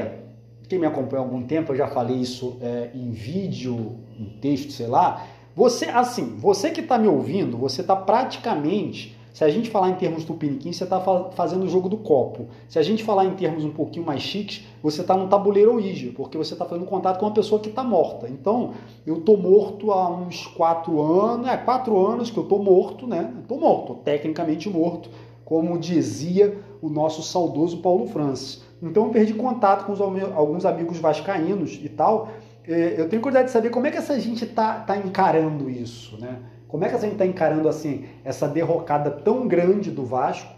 quem 0.70 0.80
me 0.80 0.86
acompanha 0.86 1.22
há 1.22 1.26
algum 1.26 1.42
tempo, 1.44 1.72
eu 1.72 1.76
já 1.76 1.88
falei 1.88 2.18
isso 2.18 2.58
é, 2.62 2.92
em 2.94 3.12
vídeo, 3.12 3.98
em 4.18 4.26
texto, 4.40 4.72
sei 4.72 4.88
lá. 4.88 5.26
Você, 5.56 5.86
assim, 5.86 6.36
você 6.38 6.70
que 6.70 6.82
está 6.82 6.98
me 6.98 7.08
ouvindo, 7.08 7.58
você 7.58 7.82
está 7.82 7.96
praticamente 7.96 9.18
se 9.34 9.44
a 9.44 9.50
gente 9.50 9.72
falar 9.72 9.90
em 9.90 9.96
termos 9.96 10.24
tupiniquim, 10.24 10.72
você 10.72 10.84
está 10.84 11.02
fazendo 11.32 11.64
o 11.64 11.68
jogo 11.68 11.90
do 11.90 11.98
copo. 11.98 12.46
Se 12.70 12.78
a 12.78 12.84
gente 12.84 13.04
falar 13.04 13.26
em 13.26 13.34
termos 13.34 13.66
um 13.66 13.72
pouquinho 13.72 14.06
mais 14.06 14.22
chiques, 14.22 14.64
você 14.82 15.02
está 15.02 15.18
no 15.18 15.28
tabuleiro 15.28 15.74
Ouija, 15.74 16.12
porque 16.16 16.38
você 16.38 16.54
está 16.54 16.66
fazendo 16.66 16.86
contato 16.86 17.18
com 17.20 17.26
uma 17.26 17.34
pessoa 17.34 17.60
que 17.60 17.70
está 17.70 17.84
morta. 17.84 18.30
Então, 18.30 18.76
eu 19.08 19.18
estou 19.18 19.36
morto 19.36 19.92
há 19.92 20.08
uns 20.08 20.46
quatro 20.46 21.02
anos, 21.02 21.48
é 21.48 21.58
quatro 21.58 22.06
anos 22.06 22.30
que 22.30 22.38
eu 22.38 22.44
estou 22.44 22.62
morto, 22.62 23.08
né? 23.08 23.34
Estou 23.42 23.60
morto, 23.60 23.96
tecnicamente 23.96 24.70
morto, 24.70 25.10
como 25.44 25.80
dizia 25.80 26.60
o 26.80 26.88
nosso 26.88 27.24
saudoso 27.24 27.78
Paulo 27.80 28.06
Francis. 28.06 28.62
Então, 28.84 29.06
eu 29.06 29.10
perdi 29.10 29.34
contato 29.34 29.88
com 29.88 29.94
os, 29.94 30.00
alguns 30.00 30.64
amigos 30.64 31.00
vascaínos 31.00 31.80
e 31.84 31.90
tal. 31.90 32.30
É, 32.68 32.96
eu 33.00 33.10
tenho 33.10 33.20
curiosidade 33.20 33.48
de 33.48 33.52
saber 33.52 33.72
como 33.72 33.88
é 33.88 33.92
que 33.92 33.98
essa 33.98 34.20
gente 34.20 34.46
está 34.46 34.76
tá 34.76 34.96
encarando 34.96 35.72
isso, 35.72 36.20
né? 36.22 36.38
Como 36.74 36.84
é 36.84 36.90
que 36.90 36.96
a 36.96 37.00
gente 37.00 37.12
está 37.12 37.26
encarando 37.28 37.70
assim 37.70 38.06
essa 38.26 38.48
derrocada 38.48 39.12
tão 39.12 39.48
grande 39.48 39.92
do 39.92 40.04
Vasco 40.04 40.52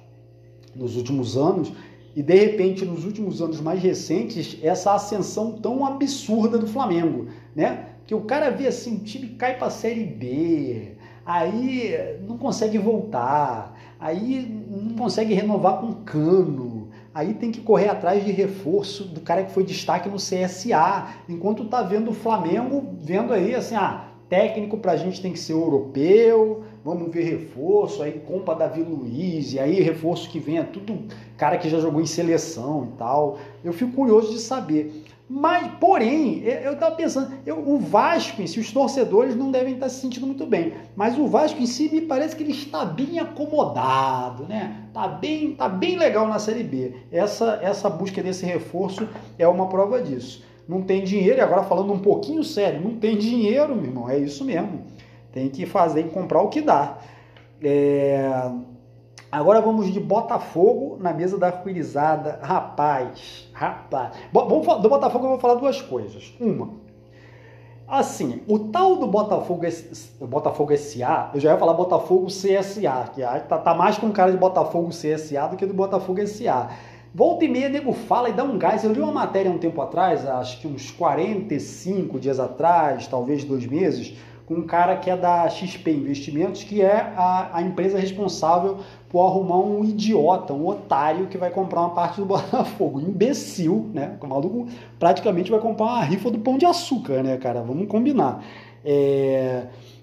nos 0.74 0.96
últimos 0.96 1.36
anos 1.36 1.74
e 2.16 2.24
de 2.24 2.34
repente 2.34 2.86
nos 2.86 3.04
últimos 3.04 3.42
anos 3.42 3.60
mais 3.60 3.84
recentes 3.84 4.58
essa 4.64 4.94
ascensão 4.94 5.52
tão 5.52 5.86
absurda 5.86 6.58
do 6.58 6.68
Flamengo, 6.68 7.28
né? 7.54 7.88
Que 8.08 8.16
o 8.16 8.22
cara 8.22 8.50
vê 8.50 8.68
assim, 8.68 8.96
o 8.96 9.00
time 9.00 9.28
cai 9.32 9.58
para 9.58 9.68
a 9.68 9.70
Série 9.70 10.06
B, 10.06 10.94
aí 11.26 12.18
não 12.26 12.38
consegue 12.38 12.78
voltar, 12.78 13.78
aí 14.00 14.66
não 14.70 14.96
consegue 14.96 15.34
renovar 15.34 15.82
com 15.82 15.96
cano, 15.96 16.92
aí 17.14 17.34
tem 17.34 17.52
que 17.52 17.60
correr 17.60 17.90
atrás 17.90 18.24
de 18.24 18.32
reforço 18.32 19.04
do 19.04 19.20
cara 19.20 19.44
que 19.44 19.52
foi 19.52 19.66
destaque 19.66 20.08
no 20.08 20.16
CSA, 20.16 21.10
enquanto 21.28 21.66
tá 21.66 21.82
vendo 21.82 22.12
o 22.12 22.14
Flamengo 22.14 22.96
vendo 23.02 23.34
aí 23.34 23.54
assim, 23.54 23.76
ah, 23.76 24.15
técnico 24.30 24.78
para 24.78 24.94
a 24.94 24.98
gente 24.98 25.22
tem 25.22 25.32
que 25.32 25.40
ser 25.40 25.54
europeu, 25.54 26.64
vamos 26.84 27.12
ver 27.12 27.24
reforço, 27.24 28.02
aí 28.02 28.14
compra 28.28 28.56
Davi 28.56 28.82
Luiz, 28.82 29.54
e 29.54 29.60
aí 29.60 29.82
reforço 29.82 30.30
que 30.30 30.40
venha, 30.40 30.64
tudo 30.64 30.98
cara 31.38 31.58
que 31.58 31.70
já 31.70 31.80
jogou 31.80 32.02
em 32.02 32.06
seleção 32.06 32.90
e 32.94 32.98
tal. 32.98 33.38
Eu 33.64 33.74
fico 33.74 33.92
curioso 33.92 34.32
de 34.32 34.40
saber. 34.40 35.04
Mas, 35.28 35.72
porém, 35.80 36.44
eu 36.44 36.74
estava 36.74 36.96
pensando, 36.96 37.32
eu, 37.48 37.58
o 37.58 37.80
Vasco 37.80 38.40
em 38.44 38.46
si, 38.46 38.60
os 38.60 38.72
torcedores 38.72 39.36
não 39.36 39.50
devem 39.50 39.74
estar 39.74 39.90
se 39.90 40.00
sentindo 40.00 40.28
muito 40.28 40.46
bem, 40.46 40.74
mas 40.96 41.18
o 41.18 41.26
Vasco 41.26 41.60
em 41.60 41.66
si 41.66 41.90
me 41.90 42.02
parece 42.02 42.36
que 42.36 42.44
ele 42.44 42.52
está 42.52 42.86
bem 42.86 43.18
acomodado, 43.18 44.44
né? 44.44 44.84
Tá 44.94 45.08
bem, 45.08 45.56
tá 45.56 45.68
bem 45.68 45.98
legal 45.98 46.28
na 46.28 46.38
Série 46.38 46.64
B. 46.64 46.94
Essa, 47.12 47.60
essa 47.64 47.90
busca 47.90 48.22
desse 48.22 48.46
reforço 48.46 49.10
é 49.40 49.48
uma 49.48 49.68
prova 49.68 50.00
disso. 50.00 50.44
Não 50.68 50.82
tem 50.82 51.04
dinheiro, 51.04 51.38
e 51.38 51.42
agora 51.42 51.64
falando 51.64 51.94
um 51.94 52.00
pouquinho 52.00 52.44
sério, 52.44 52.82
não 52.82 52.96
tem 52.98 53.18
dinheiro, 53.18 53.76
meu 53.76 53.86
irmão, 53.86 54.10
é 54.10 54.18
isso 54.18 54.44
mesmo. 54.44 54.82
Tem 55.32 55.50
que 55.50 55.66
fazer 55.66 56.02
e 56.02 56.10
comprar 56.10 56.42
o 56.42 56.50
que 56.50 56.62
dá. 56.62 56.98
É... 57.62 58.30
Agora 59.32 59.60
vamos 59.60 59.92
de 59.92 60.00
Botafogo 60.00 60.98
na 61.00 61.14
mesa 61.14 61.38
da 61.38 61.48
arco-irizada. 61.48 62.40
Rapaz, 62.42 63.50
rapaz. 63.52 64.14
Do 64.32 64.90
Botafogo 64.90 65.26
eu 65.26 65.30
vou 65.32 65.40
falar 65.40 65.56
duas 65.56 65.82
coisas. 65.82 66.34
Uma, 66.40 66.70
assim, 67.88 68.42
o 68.48 68.60
tal 68.60 68.96
do 68.96 69.08
Botafogo, 69.08 69.64
Botafogo 70.22 70.78
SA, 70.78 71.32
eu 71.34 71.40
já 71.40 71.52
ia 71.52 71.58
falar 71.58 71.74
Botafogo 71.74 72.28
CSA, 72.28 73.10
que 73.14 73.22
tá, 73.22 73.58
tá 73.58 73.74
mais 73.74 73.98
com 73.98 74.12
cara 74.12 74.32
de 74.32 74.38
Botafogo 74.38 74.90
CSA 74.90 75.48
do 75.50 75.58
que 75.58 75.66
do 75.66 75.74
Botafogo 75.74 76.26
SA. 76.28 76.70
Volta 77.18 77.46
e 77.46 77.48
meia, 77.48 77.70
nego 77.70 77.94
fala 77.94 78.28
e 78.28 78.34
dá 78.34 78.44
um 78.44 78.58
gás. 78.58 78.84
Eu 78.84 78.92
li 78.92 79.00
uma 79.00 79.10
matéria 79.10 79.50
um 79.50 79.58
tempo 79.58 79.82
atrás, 79.82 80.28
acho 80.28 80.60
que 80.60 80.68
uns 80.68 80.92
45 80.92 82.20
dias 82.20 82.42
atrás, 82.42 83.08
talvez 83.08 83.46
dois 83.46 83.66
meses, 83.66 84.18
com 84.46 84.56
um 84.56 84.64
cara 84.64 84.98
que 84.98 85.10
é 85.10 85.16
da 85.16 85.48
XP 85.48 85.92
Investimentos, 85.92 86.66
que 86.66 86.82
é 86.82 87.14
a, 87.16 87.52
a 87.54 87.62
empresa 87.62 87.98
responsável 87.98 88.80
por 89.08 89.26
arrumar 89.26 89.60
um 89.60 89.86
idiota, 89.86 90.52
um 90.52 90.68
otário 90.68 91.28
que 91.28 91.38
vai 91.38 91.50
comprar 91.50 91.84
uma 91.84 91.92
parte 91.92 92.20
do 92.20 92.26
Botafogo. 92.28 93.00
Imbecil, 93.00 93.90
né? 93.94 94.18
O 94.22 94.28
maluco 94.28 94.68
praticamente 95.00 95.50
vai 95.50 95.62
comprar 95.62 95.86
uma 95.86 96.02
rifa 96.02 96.30
do 96.30 96.40
pão 96.40 96.58
de 96.58 96.66
açúcar, 96.66 97.24
né, 97.24 97.38
cara? 97.38 97.62
Vamos 97.62 97.88
combinar. 97.88 98.44
É... 98.84 99.45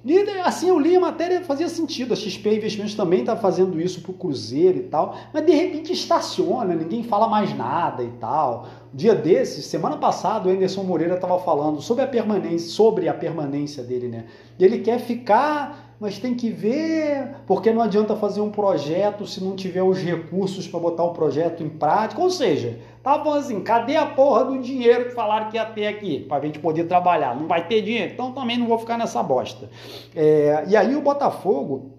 E 0.05 0.19
assim 0.41 0.69
eu 0.69 0.79
li 0.79 0.97
a 0.97 1.01
matéria, 1.01 1.43
fazia 1.43 1.69
sentido. 1.69 2.13
A 2.13 2.17
XP 2.17 2.57
Investimentos 2.57 2.95
também 2.95 3.21
está 3.21 3.37
fazendo 3.37 3.81
isso 3.81 4.01
para 4.01 4.11
o 4.11 4.15
Cruzeiro 4.15 4.79
e 4.79 4.83
tal, 4.83 5.17
mas 5.33 5.47
de 5.47 5.53
repente 5.53 5.93
estaciona, 5.93 6.75
ninguém 6.75 7.05
fala 7.05 7.29
mais 7.29 7.57
nada 7.57 8.03
e 8.03 8.11
tal. 8.13 8.67
Dia 8.93 9.15
desses, 9.15 9.65
semana 9.67 9.97
passada, 9.97 10.49
o 10.49 10.53
Anderson 10.53 10.83
Moreira 10.83 11.15
estava 11.15 11.39
falando 11.39 11.81
sobre 11.81 12.05
a 12.05 12.07
permanência, 12.07 12.69
sobre 12.69 13.09
a 13.09 13.15
permanência 13.15 13.83
dele, 13.83 14.09
né? 14.09 14.25
Ele 14.59 14.79
quer 14.81 14.99
ficar, 14.99 15.82
mas 16.03 16.19
tem 16.19 16.35
que 16.35 16.51
ver, 16.51 17.37
porque 17.47 17.73
não 17.73 17.81
adianta 17.81 18.17
fazer 18.17 18.41
um 18.41 18.51
projeto 18.51 19.25
se 19.25 19.41
não 19.41 19.55
tiver 19.55 19.85
os 19.85 19.99
recursos 19.99 20.67
para 20.67 20.81
botar 20.81 21.05
o 21.05 21.13
projeto 21.13 21.63
em 21.63 21.69
prática. 21.69 22.21
Ou 22.21 22.29
seja, 22.29 22.81
tá 23.05 23.17
bom 23.17 23.35
assim, 23.35 23.61
cadê 23.61 23.95
a 23.95 24.05
porra 24.05 24.47
do 24.47 24.59
dinheiro 24.59 25.05
que 25.05 25.11
falaram 25.13 25.49
que 25.49 25.57
ia 25.57 25.65
ter 25.65 25.87
aqui 25.87 26.25
para 26.29 26.39
a 26.39 26.45
gente 26.45 26.59
poder 26.59 26.89
trabalhar? 26.89 27.37
Não 27.37 27.47
vai 27.47 27.69
ter 27.69 27.83
dinheiro, 27.83 28.15
então 28.15 28.33
também 28.33 28.59
não 28.59 28.67
vou 28.67 28.79
ficar 28.79 28.99
nessa 28.99 29.23
bosta. 29.23 29.71
É, 30.13 30.65
e 30.67 30.77
aí 30.77 30.97
o 30.97 31.03
Botafogo 31.03 31.93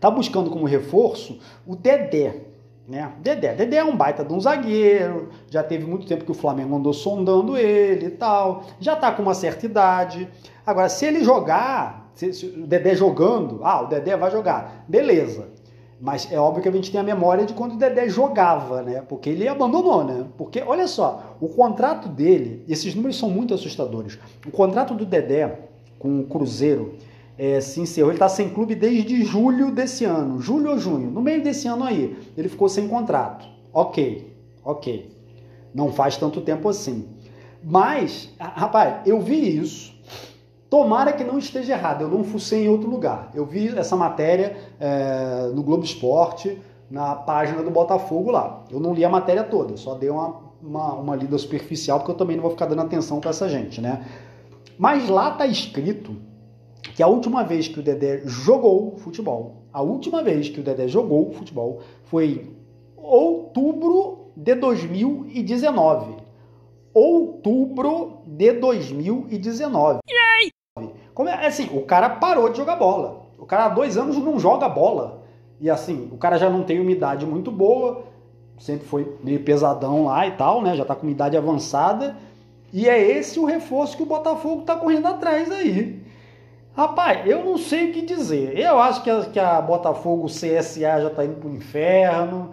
tá 0.00 0.10
buscando 0.10 0.50
como 0.50 0.66
reforço 0.66 1.38
o 1.64 1.76
Dedé. 1.76 2.40
Né? 2.88 3.08
Dedé. 3.20 3.54
Dedé 3.54 3.76
é 3.76 3.84
um 3.84 3.96
baita 3.96 4.24
de 4.24 4.32
um 4.32 4.40
zagueiro, 4.40 5.28
já 5.48 5.62
teve 5.62 5.86
muito 5.86 6.08
tempo 6.08 6.24
que 6.24 6.32
o 6.32 6.34
Flamengo 6.34 6.74
andou 6.74 6.92
sondando 6.92 7.56
ele 7.56 8.06
e 8.06 8.10
tal, 8.10 8.64
já 8.80 8.96
tá 8.96 9.12
com 9.12 9.22
uma 9.22 9.34
certa 9.34 9.64
idade. 9.64 10.28
Agora, 10.66 10.88
se 10.88 11.06
ele 11.06 11.22
jogar, 11.22 12.01
se, 12.14 12.32
se 12.32 12.46
o 12.46 12.66
Dedé 12.66 12.94
jogando, 12.94 13.60
ah, 13.62 13.82
o 13.82 13.86
Dedé 13.86 14.16
vai 14.16 14.30
jogar, 14.30 14.84
beleza. 14.88 15.48
Mas 16.00 16.30
é 16.32 16.38
óbvio 16.38 16.62
que 16.62 16.68
a 16.68 16.72
gente 16.72 16.90
tem 16.90 17.00
a 17.00 17.04
memória 17.04 17.46
de 17.46 17.54
quando 17.54 17.74
o 17.74 17.78
Dedé 17.78 18.08
jogava, 18.08 18.82
né? 18.82 19.04
Porque 19.08 19.30
ele 19.30 19.46
abandonou, 19.46 20.02
né? 20.02 20.26
Porque, 20.36 20.60
olha 20.60 20.88
só, 20.88 21.36
o 21.40 21.48
contrato 21.48 22.08
dele, 22.08 22.64
esses 22.68 22.92
números 22.94 23.16
são 23.16 23.30
muito 23.30 23.54
assustadores. 23.54 24.18
O 24.44 24.50
contrato 24.50 24.94
do 24.94 25.06
Dedé 25.06 25.60
com 26.00 26.18
o 26.18 26.24
Cruzeiro 26.24 26.94
é, 27.38 27.60
se 27.60 27.80
encerrou. 27.80 28.10
Ele 28.10 28.16
está 28.16 28.28
sem 28.28 28.50
clube 28.50 28.74
desde 28.74 29.24
julho 29.24 29.70
desse 29.70 30.04
ano, 30.04 30.40
julho 30.40 30.70
ou 30.70 30.78
junho, 30.78 31.08
no 31.08 31.22
meio 31.22 31.42
desse 31.42 31.68
ano 31.68 31.84
aí, 31.84 32.16
ele 32.36 32.48
ficou 32.48 32.68
sem 32.68 32.88
contrato. 32.88 33.46
Ok, 33.72 34.34
ok. 34.64 35.10
Não 35.72 35.92
faz 35.92 36.16
tanto 36.16 36.40
tempo 36.40 36.68
assim. 36.68 37.08
Mas, 37.62 38.30
rapaz, 38.38 39.06
eu 39.06 39.20
vi 39.20 39.56
isso. 39.56 39.91
Tomara 40.72 41.12
que 41.12 41.22
não 41.22 41.36
esteja 41.36 41.74
errado, 41.74 42.00
eu 42.00 42.08
não 42.08 42.24
fucei 42.24 42.64
em 42.64 42.68
outro 42.70 42.88
lugar. 42.88 43.30
Eu 43.34 43.44
vi 43.44 43.68
essa 43.78 43.94
matéria 43.94 44.56
é, 44.80 45.50
no 45.54 45.62
Globo 45.62 45.84
Esporte, 45.84 46.58
na 46.90 47.14
página 47.14 47.62
do 47.62 47.70
Botafogo 47.70 48.30
lá. 48.30 48.64
Eu 48.70 48.80
não 48.80 48.94
li 48.94 49.04
a 49.04 49.08
matéria 49.10 49.44
toda, 49.44 49.76
só 49.76 49.94
dei 49.94 50.08
uma, 50.08 50.34
uma, 50.62 50.94
uma 50.94 51.14
lida 51.14 51.36
superficial, 51.36 51.98
porque 51.98 52.12
eu 52.12 52.16
também 52.16 52.36
não 52.36 52.42
vou 52.42 52.52
ficar 52.52 52.64
dando 52.64 52.80
atenção 52.80 53.20
para 53.20 53.28
essa 53.28 53.50
gente, 53.50 53.82
né? 53.82 54.02
Mas 54.78 55.10
lá 55.10 55.32
tá 55.32 55.46
escrito 55.46 56.16
que 56.96 57.02
a 57.02 57.06
última 57.06 57.44
vez 57.44 57.68
que 57.68 57.78
o 57.78 57.82
Dedé 57.82 58.22
jogou 58.24 58.96
futebol, 58.96 59.64
a 59.70 59.82
última 59.82 60.22
vez 60.22 60.48
que 60.48 60.60
o 60.60 60.62
Dedé 60.62 60.88
jogou 60.88 61.32
futebol 61.32 61.80
foi 62.04 62.50
outubro 62.96 64.32
de 64.34 64.54
2019. 64.54 66.16
Outubro 66.94 68.22
de 68.26 68.52
2019. 68.52 70.00
Como 71.14 71.28
é 71.28 71.46
assim, 71.46 71.68
o 71.72 71.82
cara 71.82 72.08
parou 72.08 72.48
de 72.48 72.58
jogar 72.58 72.76
bola. 72.76 73.26
O 73.38 73.46
cara 73.46 73.66
há 73.66 73.68
dois 73.68 73.96
anos 73.96 74.16
não 74.16 74.38
joga 74.38 74.68
bola. 74.68 75.22
E 75.60 75.68
assim, 75.70 76.08
o 76.12 76.16
cara 76.16 76.38
já 76.38 76.48
não 76.48 76.62
tem 76.62 76.80
uma 76.80 76.90
idade 76.90 77.24
muito 77.26 77.50
boa, 77.50 78.04
sempre 78.58 78.86
foi 78.86 79.16
meio 79.22 79.40
pesadão 79.40 80.04
lá 80.06 80.26
e 80.26 80.32
tal, 80.32 80.62
né? 80.62 80.76
Já 80.76 80.84
tá 80.84 80.94
com 80.94 81.08
idade 81.08 81.36
avançada. 81.36 82.16
E 82.72 82.88
é 82.88 83.00
esse 83.00 83.38
o 83.38 83.44
reforço 83.44 83.96
que 83.96 84.02
o 84.02 84.06
Botafogo 84.06 84.62
tá 84.62 84.74
correndo 84.76 85.06
atrás 85.06 85.50
aí. 85.50 86.02
Rapaz, 86.74 87.26
eu 87.26 87.44
não 87.44 87.58
sei 87.58 87.90
o 87.90 87.92
que 87.92 88.02
dizer. 88.02 88.58
Eu 88.58 88.78
acho 88.78 89.02
que 89.02 89.10
a, 89.10 89.20
que 89.24 89.38
a 89.38 89.60
Botafogo 89.60 90.26
CSA 90.26 91.00
já 91.00 91.08
está 91.08 91.24
indo 91.24 91.36
para 91.36 91.48
o 91.48 91.54
inferno. 91.54 92.50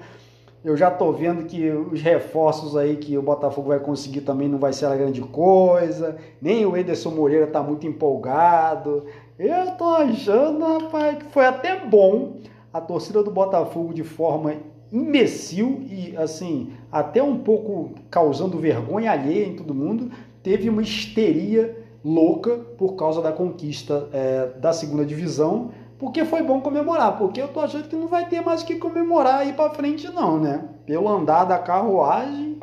Eu 0.63 0.75
já 0.75 0.89
estou 0.89 1.13
vendo 1.13 1.45
que 1.45 1.69
os 1.69 2.01
reforços 2.01 2.75
aí 2.75 2.97
que 2.97 3.17
o 3.17 3.21
Botafogo 3.21 3.69
vai 3.69 3.79
conseguir 3.79 4.21
também 4.21 4.49
não 4.49 4.59
vai 4.59 4.73
ser 4.73 4.87
a 4.87 4.95
grande 4.95 5.21
coisa. 5.21 6.17
Nem 6.41 6.65
o 6.65 6.75
Ederson 6.75 7.11
Moreira 7.11 7.45
está 7.45 7.63
muito 7.63 7.87
empolgado. 7.87 9.05
Eu 9.37 9.63
estou 9.63 9.95
achando, 9.95 10.65
rapaz, 10.65 11.17
que 11.19 11.31
foi 11.31 11.45
até 11.45 11.79
bom 11.85 12.37
a 12.73 12.81
torcida 12.81 13.23
do 13.23 13.31
Botafogo 13.31 13.93
de 13.93 14.03
forma 14.03 14.55
imbecil 14.91 15.81
e 15.89 16.13
assim, 16.17 16.73
até 16.91 17.23
um 17.23 17.37
pouco 17.37 17.91
causando 18.09 18.57
vergonha 18.57 19.11
alheia 19.11 19.45
em 19.45 19.55
todo 19.55 19.73
mundo, 19.73 20.11
teve 20.43 20.69
uma 20.69 20.81
histeria 20.81 21.77
louca 22.03 22.57
por 22.77 22.95
causa 22.95 23.21
da 23.21 23.31
conquista 23.31 24.09
é, 24.11 24.47
da 24.59 24.73
segunda 24.73 25.05
divisão, 25.05 25.71
porque 25.99 26.23
foi 26.23 26.41
bom 26.41 26.61
comemorar, 26.61 27.17
porque 27.17 27.41
eu 27.41 27.49
tô 27.49 27.59
achando 27.59 27.89
que 27.89 27.95
não 27.95 28.07
vai 28.07 28.27
ter 28.29 28.41
mais 28.41 28.61
o 28.61 28.65
que 28.65 28.75
comemorar 28.75 29.41
aí 29.41 29.51
para 29.51 29.69
frente 29.71 30.07
não, 30.07 30.39
né? 30.39 30.63
Pelo 30.85 31.09
andar 31.09 31.43
da 31.43 31.59
carruagem, 31.59 32.57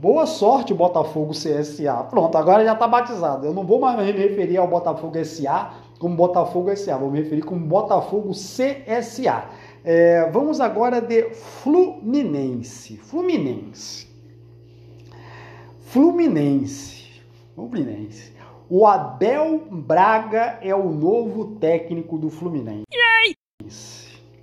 boa 0.00 0.26
sorte 0.26 0.74
Botafogo 0.74 1.30
CSA. 1.30 1.94
Pronto, 2.10 2.36
agora 2.36 2.64
já 2.64 2.74
tá 2.74 2.88
batizado. 2.88 3.46
Eu 3.46 3.54
não 3.54 3.64
vou 3.64 3.80
mais 3.80 3.96
me 3.96 4.10
referir 4.10 4.56
ao 4.56 4.66
Botafogo 4.66 5.24
SA 5.24 5.70
como 6.00 6.16
Botafogo 6.16 6.74
SA, 6.74 6.96
vou 6.96 7.10
me 7.10 7.20
referir 7.20 7.42
como 7.42 7.64
Botafogo 7.64 8.30
CSA. 8.30 9.44
É, 9.84 10.28
vamos 10.32 10.60
agora 10.60 11.00
de 11.00 11.30
Fluminense. 11.34 12.96
Fluminense. 12.96 14.08
Fluminense. 15.86 17.22
Fluminense. 17.54 18.32
O 18.72 18.86
Abel 18.86 19.66
Braga 19.68 20.60
é 20.62 20.72
o 20.72 20.90
novo 20.90 21.56
técnico 21.56 22.16
do 22.16 22.30
Fluminense. 22.30 22.84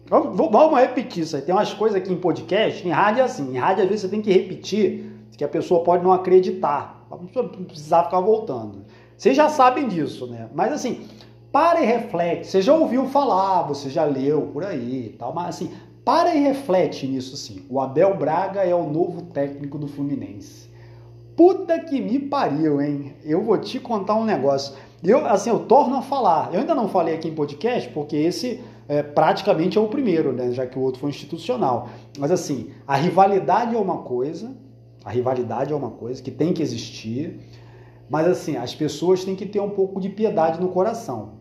Vamos, 0.05 0.35
vamos 0.35 0.77
repetir 0.77 1.23
isso 1.23 1.37
aí. 1.37 1.41
Tem 1.41 1.55
umas 1.55 1.73
coisas 1.73 1.97
aqui 1.97 2.11
em 2.11 2.17
podcast, 2.17 2.85
em 2.85 2.91
rádio 2.91 3.21
é 3.21 3.23
assim. 3.23 3.55
Em 3.55 3.57
rádio, 3.57 3.83
às 3.83 3.89
vezes, 3.89 4.01
você 4.01 4.09
tem 4.09 4.21
que 4.21 4.29
repetir, 4.29 5.13
que 5.37 5.45
a 5.45 5.47
pessoa 5.47 5.81
pode 5.81 6.03
não 6.03 6.11
acreditar. 6.11 7.07
Não 7.09 7.47
precisar 7.63 8.03
ficar 8.03 8.19
voltando. 8.19 8.83
Vocês 9.17 9.33
já 9.33 9.47
sabem 9.47 9.87
disso, 9.87 10.27
né? 10.27 10.49
Mas 10.53 10.73
assim, 10.73 11.07
para 11.49 11.81
e 11.81 11.85
reflete. 11.85 12.47
Você 12.47 12.61
já 12.61 12.73
ouviu 12.73 13.05
falar, 13.05 13.61
você 13.61 13.89
já 13.89 14.03
leu 14.03 14.49
por 14.51 14.65
aí 14.65 15.05
e 15.05 15.15
tal, 15.17 15.33
mas 15.33 15.55
assim, 15.55 15.71
para 16.03 16.35
e 16.35 16.39
reflete 16.41 17.07
nisso 17.07 17.37
sim. 17.37 17.65
O 17.69 17.79
Abel 17.79 18.17
Braga 18.17 18.61
é 18.61 18.75
o 18.75 18.89
novo 18.89 19.21
técnico 19.21 19.77
do 19.77 19.87
Fluminense. 19.87 20.66
Puta 21.37 21.79
que 21.79 22.01
me 22.01 22.17
pariu, 22.17 22.81
hein? 22.81 23.13
Eu 23.23 23.43
vou 23.43 23.59
te 23.59 23.79
contar 23.79 24.15
um 24.15 24.25
negócio. 24.25 24.73
Eu, 25.03 25.23
assim, 25.27 25.51
eu 25.51 25.59
torno 25.59 25.95
a 25.95 26.01
falar. 26.01 26.51
Eu 26.51 26.61
ainda 26.61 26.73
não 26.73 26.89
falei 26.89 27.13
aqui 27.13 27.27
em 27.27 27.35
podcast, 27.35 27.87
porque 27.89 28.15
esse 28.15 28.59
é, 28.89 29.03
praticamente 29.03 29.77
é 29.77 29.81
o 29.81 29.87
primeiro, 29.87 30.33
né? 30.33 30.51
Já 30.51 30.65
que 30.65 30.79
o 30.79 30.81
outro 30.81 30.99
foi 30.99 31.11
institucional. 31.11 31.89
Mas 32.17 32.31
assim, 32.31 32.71
a 32.87 32.95
rivalidade 32.95 33.75
é 33.75 33.77
uma 33.77 33.99
coisa, 33.99 34.51
a 35.05 35.11
rivalidade 35.11 35.71
é 35.71 35.75
uma 35.75 35.91
coisa 35.91 36.23
que 36.23 36.31
tem 36.31 36.53
que 36.53 36.63
existir, 36.63 37.39
mas 38.09 38.27
assim, 38.27 38.57
as 38.57 38.73
pessoas 38.73 39.23
têm 39.23 39.35
que 39.35 39.45
ter 39.45 39.59
um 39.59 39.69
pouco 39.69 40.01
de 40.01 40.09
piedade 40.09 40.59
no 40.59 40.69
coração. 40.69 41.33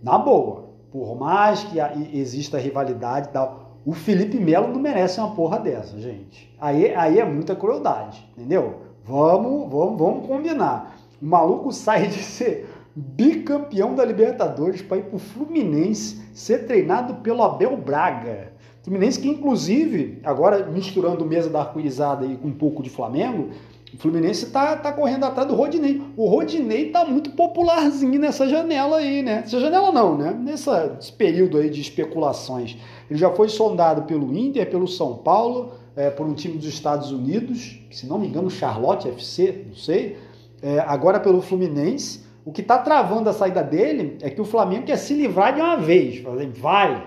Na 0.00 0.16
boa. 0.16 0.66
Por 0.92 1.16
mais 1.16 1.64
que 1.64 1.78
exista 2.16 2.58
rivalidade 2.58 3.28
e 3.28 3.32
tal, 3.32 3.80
o 3.84 3.92
Felipe 3.92 4.38
Melo 4.38 4.68
não 4.68 4.78
merece 4.78 5.18
uma 5.18 5.34
porra 5.34 5.58
dessa, 5.58 5.98
gente. 6.00 6.54
Aí, 6.60 6.94
aí 6.94 7.18
é 7.18 7.24
muita 7.24 7.56
crueldade, 7.56 8.24
entendeu? 8.36 8.85
Vamos, 9.06 9.70
vamos, 9.70 9.98
vamos 9.98 10.26
combinar. 10.26 10.98
O 11.22 11.26
maluco 11.26 11.72
sai 11.72 12.08
de 12.08 12.22
ser 12.22 12.68
bicampeão 12.94 13.94
da 13.94 14.04
Libertadores 14.04 14.82
para 14.82 14.96
ir 14.96 15.04
para 15.04 15.16
o 15.16 15.18
Fluminense 15.18 16.20
ser 16.34 16.66
treinado 16.66 17.16
pelo 17.16 17.42
Abel 17.42 17.76
Braga. 17.76 18.52
Fluminense 18.82 19.20
que, 19.20 19.28
inclusive, 19.28 20.20
agora 20.24 20.66
misturando 20.66 21.24
mesa 21.24 21.50
da 21.50 21.60
arco-irizada 21.60 22.26
com 22.36 22.48
um 22.48 22.52
pouco 22.52 22.82
de 22.82 22.90
Flamengo, 22.90 23.50
O 23.94 23.98
Fluminense 23.98 24.46
tá, 24.50 24.76
tá 24.76 24.92
correndo 24.92 25.24
atrás 25.24 25.48
do 25.48 25.54
Rodinei. 25.54 26.02
O 26.16 26.28
Rodinei 26.28 26.90
tá 26.90 27.04
muito 27.04 27.30
popularzinho 27.30 28.20
nessa 28.20 28.48
janela 28.48 28.98
aí, 28.98 29.22
né? 29.22 29.42
Essa 29.44 29.58
janela 29.60 29.90
não, 29.90 30.18
né? 30.18 30.32
Nessa, 30.32 30.94
nesse 30.94 31.12
período 31.12 31.56
aí 31.56 31.70
de 31.70 31.80
especulações. 31.80 32.76
Ele 33.08 33.18
já 33.18 33.30
foi 33.30 33.48
sondado 33.48 34.02
pelo 34.02 34.36
Inter, 34.36 34.68
pelo 34.68 34.86
São 34.86 35.14
Paulo, 35.14 35.72
é, 35.96 36.10
por 36.10 36.26
um 36.26 36.34
time 36.34 36.58
dos 36.58 36.66
Estados 36.66 37.10
Unidos, 37.10 37.80
se 37.90 38.06
não 38.06 38.18
me 38.18 38.28
engano, 38.28 38.50
Charlotte 38.50 39.08
FC, 39.08 39.64
não 39.68 39.74
sei. 39.74 40.18
É, 40.62 40.78
agora 40.80 41.18
pelo 41.18 41.40
Fluminense. 41.40 42.26
O 42.44 42.52
que 42.52 42.60
está 42.60 42.78
travando 42.78 43.28
a 43.28 43.32
saída 43.32 43.60
dele 43.60 44.18
é 44.20 44.30
que 44.30 44.40
o 44.40 44.44
Flamengo 44.44 44.86
quer 44.86 44.96
se 44.96 45.14
livrar 45.14 45.52
de 45.52 45.60
uma 45.60 45.76
vez. 45.76 46.22
Vai, 46.54 47.04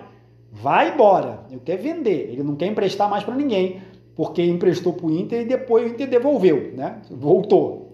vai 0.52 0.94
embora. 0.94 1.46
Eu 1.50 1.62
quero 1.64 1.82
vender. 1.82 2.30
Ele 2.30 2.44
não 2.44 2.58
quer 2.58 2.66
emprestar 2.66 3.10
mais 3.10 3.24
para 3.24 3.36
ninguém 3.36 3.80
porque 4.20 4.44
emprestou 4.44 4.92
para 4.92 5.06
o 5.06 5.12
Inter 5.12 5.44
e 5.44 5.46
depois 5.46 5.90
o 5.90 5.94
Inter 5.94 6.10
devolveu, 6.10 6.74
né? 6.76 6.98
Voltou. 7.10 7.94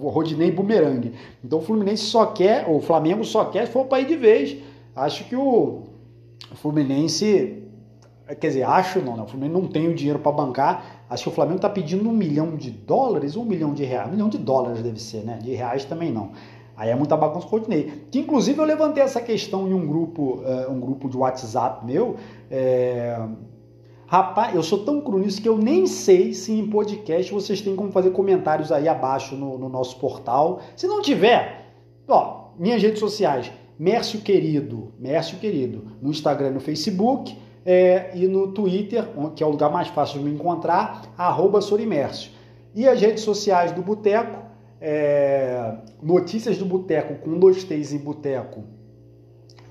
O 0.00 0.08
Rodinei 0.10 0.52
Bumerangue. 0.52 1.12
Então 1.44 1.58
o 1.58 1.62
Fluminense 1.62 2.04
só 2.04 2.26
quer, 2.26 2.70
o 2.70 2.80
Flamengo 2.80 3.24
só 3.24 3.46
quer 3.46 3.66
se 3.66 3.72
for 3.72 3.86
para 3.86 4.00
ir 4.00 4.06
de 4.06 4.14
vez. 4.14 4.56
Acho 4.94 5.24
que 5.24 5.34
o 5.34 5.82
Fluminense, 6.54 7.64
quer 8.34 8.48
dizer, 8.48 8.62
acho 8.64 9.00
não, 9.00 9.16
né? 9.16 9.22
O 9.22 9.26
Fluminense 9.26 9.60
não 9.60 9.68
tem 9.68 9.88
o 9.88 9.94
dinheiro 9.94 10.18
para 10.18 10.32
bancar. 10.32 11.04
Acho 11.08 11.24
que 11.24 11.28
o 11.28 11.32
Flamengo 11.32 11.56
está 11.56 11.68
pedindo 11.68 12.08
um 12.08 12.12
milhão 12.12 12.56
de 12.56 12.70
dólares 12.70 13.36
um 13.36 13.44
milhão 13.44 13.72
de 13.72 13.84
reais. 13.84 14.08
Um 14.08 14.12
milhão 14.12 14.28
de 14.28 14.38
dólares 14.38 14.82
deve 14.82 15.00
ser, 15.00 15.24
né? 15.24 15.38
De 15.42 15.54
reais 15.54 15.84
também 15.84 16.12
não. 16.12 16.32
Aí 16.76 16.90
é 16.90 16.94
muita 16.94 17.16
bagunça 17.16 17.46
com 17.46 17.56
o. 17.56 17.60
Que 17.60 18.18
inclusive 18.18 18.58
eu 18.58 18.64
levantei 18.64 19.02
essa 19.02 19.20
questão 19.20 19.68
em 19.68 19.72
um 19.72 19.86
grupo, 19.86 20.42
uh, 20.42 20.70
um 20.70 20.80
grupo 20.80 21.08
de 21.08 21.16
WhatsApp 21.16 21.86
meu. 21.86 22.16
É 22.50 23.18
Rapaz, 24.08 24.54
eu 24.54 24.62
sou 24.62 24.84
tão 24.84 25.00
cru 25.00 25.18
nisso 25.18 25.42
que 25.42 25.48
eu 25.48 25.58
nem 25.58 25.84
sei 25.84 26.32
se 26.32 26.52
em 26.52 26.68
podcast 26.68 27.32
vocês 27.32 27.60
têm 27.60 27.74
como 27.74 27.90
fazer 27.90 28.10
comentários 28.10 28.70
aí 28.70 28.86
abaixo 28.86 29.34
no, 29.34 29.58
no 29.58 29.68
nosso 29.68 29.98
portal. 29.98 30.60
Se 30.76 30.86
não 30.86 31.02
tiver, 31.02 31.72
ó, 32.06 32.50
minhas 32.56 32.80
redes 32.80 33.00
sociais, 33.00 33.50
Mércio 33.76 34.20
Querido, 34.20 34.92
Mércio 34.96 35.38
Querido, 35.38 35.86
no 36.00 36.10
Instagram 36.10 36.50
e 36.50 36.52
no 36.52 36.60
Facebook, 36.60 37.36
é, 37.66 38.12
e 38.14 38.28
no 38.28 38.52
Twitter, 38.52 39.04
que 39.34 39.42
é 39.42 39.46
o 39.46 39.50
lugar 39.50 39.70
mais 39.72 39.88
fácil 39.88 40.20
de 40.20 40.24
me 40.24 40.32
encontrar, 40.32 41.12
arroba 41.18 41.60
Sorimércio. 41.60 42.30
E 42.72 42.86
as 42.88 43.00
redes 43.00 43.24
sociais 43.24 43.72
do 43.72 43.82
Boteco, 43.82 44.44
é, 44.80 45.74
Notícias 46.00 46.56
do 46.58 46.64
Boteco 46.64 47.16
com 47.16 47.36
dois 47.38 47.64
T's 47.64 47.92
em 47.92 47.98
Boteco, 47.98 48.62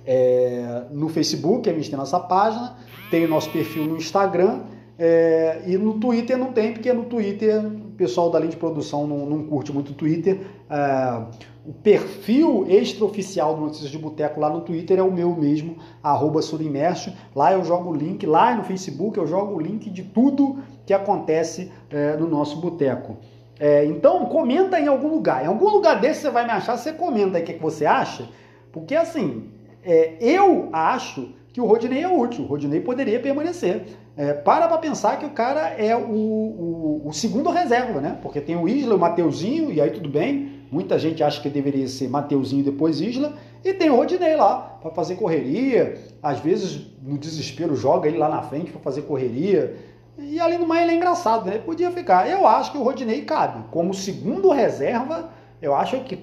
é, 0.05 0.83
no 0.91 1.07
Facebook, 1.07 1.69
a 1.69 1.73
gente 1.73 1.89
tem 1.89 1.97
nossa 1.97 2.19
página, 2.19 2.75
tem 3.09 3.23
o 3.23 3.29
nosso 3.29 3.49
perfil 3.49 3.85
no 3.85 3.95
Instagram 3.95 4.63
é, 4.99 5.61
e 5.65 5.77
no 5.77 5.99
Twitter 5.99 6.37
não 6.37 6.51
tem, 6.51 6.73
porque 6.73 6.91
no 6.91 7.05
Twitter 7.05 7.61
pessoal 7.95 8.29
da 8.29 8.39
linha 8.39 8.51
de 8.51 8.57
produção 8.57 9.07
não, 9.07 9.25
não 9.25 9.43
curte 9.43 9.71
muito 9.71 9.91
o 9.91 9.93
Twitter. 9.93 10.41
É, 10.69 11.23
o 11.65 11.73
perfil 11.73 12.65
extraoficial 12.67 13.55
do 13.55 13.61
Notícias 13.61 13.89
de 13.89 13.97
Boteco 13.97 14.39
lá 14.39 14.49
no 14.49 14.61
Twitter 14.61 14.99
é 14.99 15.01
o 15.01 15.11
meu 15.11 15.35
mesmo, 15.35 15.77
arroba 16.03 16.41
Surimércio. 16.41 17.11
Lá 17.35 17.53
eu 17.53 17.63
jogo 17.63 17.89
o 17.89 17.95
link, 17.95 18.25
lá 18.25 18.55
no 18.55 18.63
Facebook 18.63 19.17
eu 19.17 19.25
jogo 19.25 19.55
o 19.55 19.59
link 19.59 19.89
de 19.89 20.03
tudo 20.03 20.59
que 20.85 20.93
acontece 20.93 21.71
é, 21.89 22.15
no 22.17 22.27
nosso 22.27 22.59
boteco. 22.59 23.17
É, 23.59 23.85
então 23.85 24.25
comenta 24.25 24.79
em 24.79 24.87
algum 24.87 25.07
lugar. 25.07 25.43
Em 25.43 25.47
algum 25.47 25.69
lugar 25.69 25.99
desse 25.99 26.21
você 26.21 26.29
vai 26.29 26.45
me 26.45 26.51
achar, 26.51 26.77
você 26.77 26.93
comenta 26.93 27.37
aí 27.37 27.43
o 27.43 27.45
que, 27.45 27.53
que 27.53 27.61
você 27.61 27.85
acha. 27.85 28.29
Porque 28.71 28.93
assim, 28.93 29.49
é, 29.83 30.17
eu 30.19 30.69
acho 30.71 31.29
que 31.53 31.61
o 31.61 31.65
Rodinei 31.65 32.03
é 32.03 32.07
útil, 32.07 32.43
o 32.43 32.47
Rodinei 32.47 32.81
poderia 32.81 33.19
permanecer. 33.19 33.85
É, 34.17 34.31
para 34.31 34.67
para 34.67 34.77
pensar 34.77 35.19
que 35.19 35.25
o 35.25 35.31
cara 35.31 35.69
é 35.71 35.93
o, 35.95 35.99
o, 35.99 37.01
o, 37.05 37.13
segundo 37.13 37.49
reserva, 37.49 37.99
né? 37.99 38.17
Porque 38.21 38.39
tem 38.39 38.55
o 38.55 38.67
Isla, 38.67 38.95
o 38.95 38.99
Mateuzinho, 38.99 39.71
e 39.71 39.81
aí 39.81 39.89
tudo 39.89 40.07
bem. 40.07 40.63
Muita 40.71 40.97
gente 40.97 41.21
acha 41.21 41.41
que 41.41 41.49
deveria 41.49 41.87
ser 41.87 42.07
Mateuzinho 42.07 42.63
depois 42.63 43.01
Isla, 43.01 43.33
e 43.63 43.73
tem 43.73 43.89
o 43.89 43.95
Rodinei 43.95 44.35
lá 44.35 44.77
para 44.81 44.91
fazer 44.91 45.15
correria. 45.15 45.97
Às 46.23 46.39
vezes, 46.39 46.87
no 47.03 47.17
desespero, 47.17 47.75
joga 47.75 48.07
ele 48.07 48.17
lá 48.17 48.29
na 48.29 48.41
frente 48.41 48.71
para 48.71 48.79
fazer 48.79 49.01
correria. 49.01 49.75
E 50.17 50.39
além 50.39 50.59
do 50.59 50.65
mais, 50.65 50.83
ele 50.83 50.91
é 50.91 50.95
engraçado, 50.95 51.45
né? 51.45 51.57
Podia 51.57 51.91
ficar. 51.91 52.29
Eu 52.29 52.47
acho 52.47 52.71
que 52.71 52.77
o 52.77 52.83
Rodinei 52.83 53.23
cabe. 53.23 53.65
Como 53.69 53.93
segundo 53.93 54.49
reserva, 54.49 55.29
eu 55.61 55.75
acho 55.75 55.99
que, 56.01 56.19